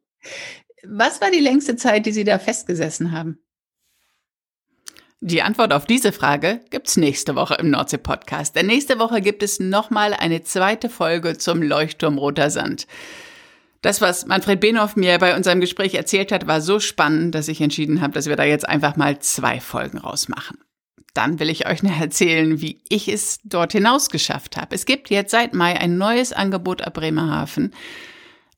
Was 0.84 1.20
war 1.20 1.30
die 1.30 1.40
längste 1.40 1.74
Zeit, 1.76 2.06
die 2.06 2.12
Sie 2.12 2.24
da 2.24 2.38
festgesessen 2.38 3.12
haben? 3.12 3.44
Die 5.20 5.42
Antwort 5.42 5.72
auf 5.72 5.84
diese 5.84 6.12
Frage 6.12 6.60
gibt's 6.70 6.96
nächste 6.96 7.34
Woche 7.34 7.54
im 7.54 7.70
Nordsee-Podcast. 7.70 8.54
Denn 8.54 8.66
nächste 8.66 9.00
Woche 9.00 9.20
gibt 9.20 9.42
es 9.42 9.58
nochmal 9.58 10.14
eine 10.14 10.44
zweite 10.44 10.88
Folge 10.88 11.36
zum 11.36 11.60
Leuchtturm 11.60 12.18
Roter 12.18 12.50
Sand. 12.50 12.86
Das, 13.82 14.00
was 14.00 14.26
Manfred 14.26 14.60
Benhoff 14.60 14.94
mir 14.94 15.18
bei 15.18 15.36
unserem 15.36 15.60
Gespräch 15.60 15.94
erzählt 15.94 16.30
hat, 16.30 16.46
war 16.46 16.60
so 16.60 16.78
spannend, 16.78 17.34
dass 17.34 17.48
ich 17.48 17.60
entschieden 17.60 18.00
habe, 18.00 18.12
dass 18.12 18.26
wir 18.26 18.36
da 18.36 18.44
jetzt 18.44 18.68
einfach 18.68 18.96
mal 18.96 19.18
zwei 19.18 19.60
Folgen 19.60 19.98
rausmachen. 19.98 20.58
Dann 21.14 21.40
will 21.40 21.50
ich 21.50 21.66
euch 21.66 21.82
noch 21.82 21.98
erzählen, 21.98 22.60
wie 22.60 22.80
ich 22.88 23.08
es 23.08 23.40
dort 23.42 23.72
hinaus 23.72 24.10
geschafft 24.10 24.56
habe. 24.56 24.74
Es 24.74 24.86
gibt 24.86 25.10
jetzt 25.10 25.32
seit 25.32 25.52
Mai 25.52 25.80
ein 25.80 25.98
neues 25.98 26.32
Angebot 26.32 26.82
ab 26.82 26.94
Bremerhaven. 26.94 27.74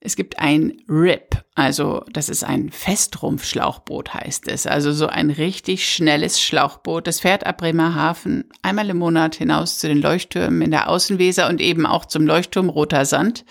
Es 0.00 0.14
gibt 0.14 0.38
ein 0.38 0.82
RIP, 0.88 1.29
also 1.60 2.04
das 2.12 2.28
ist 2.28 2.42
ein 2.42 2.70
Festrumpfschlauchboot 2.70 4.14
heißt 4.14 4.48
es, 4.48 4.66
also 4.66 4.92
so 4.92 5.06
ein 5.06 5.30
richtig 5.30 5.92
schnelles 5.92 6.40
Schlauchboot. 6.40 7.06
Das 7.06 7.20
fährt 7.20 7.46
ab 7.46 7.58
Bremerhaven 7.58 8.44
einmal 8.62 8.88
im 8.90 8.98
Monat 8.98 9.36
hinaus 9.36 9.78
zu 9.78 9.88
den 9.88 10.00
Leuchttürmen 10.00 10.62
in 10.62 10.70
der 10.70 10.88
Außenweser 10.88 11.48
und 11.48 11.60
eben 11.60 11.86
auch 11.86 12.06
zum 12.06 12.26
Leuchtturm 12.26 12.68
Roter 12.68 13.04
Sand. 13.04 13.44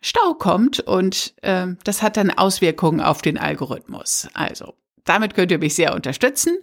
Stau 0.00 0.34
kommt 0.34 0.80
und 0.80 1.34
äh, 1.42 1.68
das 1.84 2.02
hat 2.02 2.16
dann 2.16 2.30
Auswirkungen 2.30 3.00
auf 3.00 3.22
den 3.22 3.38
Algorithmus. 3.38 4.28
Also, 4.34 4.74
damit 5.04 5.34
könnt 5.34 5.52
ihr 5.52 5.58
mich 5.58 5.76
sehr 5.76 5.94
unterstützen. 5.94 6.58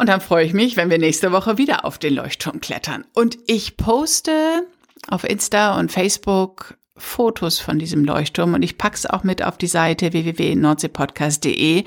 Und 0.00 0.08
dann 0.08 0.22
freue 0.22 0.46
ich 0.46 0.54
mich, 0.54 0.78
wenn 0.78 0.88
wir 0.88 0.96
nächste 0.96 1.30
Woche 1.30 1.58
wieder 1.58 1.84
auf 1.84 1.98
den 1.98 2.14
Leuchtturm 2.14 2.62
klettern. 2.62 3.04
Und 3.12 3.36
ich 3.46 3.76
poste 3.76 4.66
auf 5.08 5.24
Insta 5.24 5.78
und 5.78 5.92
Facebook 5.92 6.78
Fotos 6.96 7.58
von 7.58 7.78
diesem 7.78 8.06
Leuchtturm 8.06 8.54
und 8.54 8.62
ich 8.62 8.78
pack's 8.78 9.04
auch 9.04 9.24
mit 9.24 9.44
auf 9.44 9.58
die 9.58 9.66
Seite 9.66 10.14
www.nordseepodcast.de. 10.14 11.84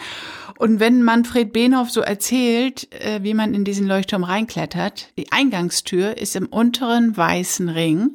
Und 0.59 0.79
wenn 0.79 1.01
Manfred 1.01 1.53
Behnhoff 1.53 1.89
so 1.89 2.01
erzählt, 2.01 2.87
äh, 3.03 3.23
wie 3.23 3.33
man 3.33 3.55
in 3.55 3.65
diesen 3.65 3.87
Leuchtturm 3.87 4.23
reinklettert, 4.23 5.09
die 5.17 5.31
Eingangstür 5.31 6.15
ist 6.15 6.35
im 6.35 6.45
unteren 6.45 7.17
weißen 7.17 7.67
Ring 7.67 8.11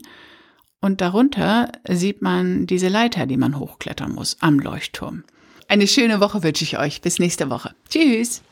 und 0.81 1.01
darunter 1.01 1.73
sieht 1.89 2.23
man 2.23 2.69
diese 2.69 2.87
Leiter, 2.87 3.27
die 3.27 3.37
man 3.37 3.59
hochklettern 3.59 4.13
muss 4.13 4.37
am 4.39 4.61
Leuchtturm. 4.61 5.25
Eine 5.67 5.89
schöne 5.89 6.21
Woche 6.21 6.45
wünsche 6.45 6.63
ich 6.63 6.79
euch. 6.79 7.01
Bis 7.01 7.19
nächste 7.19 7.51
Woche. 7.51 7.75
Tschüss. 7.89 8.43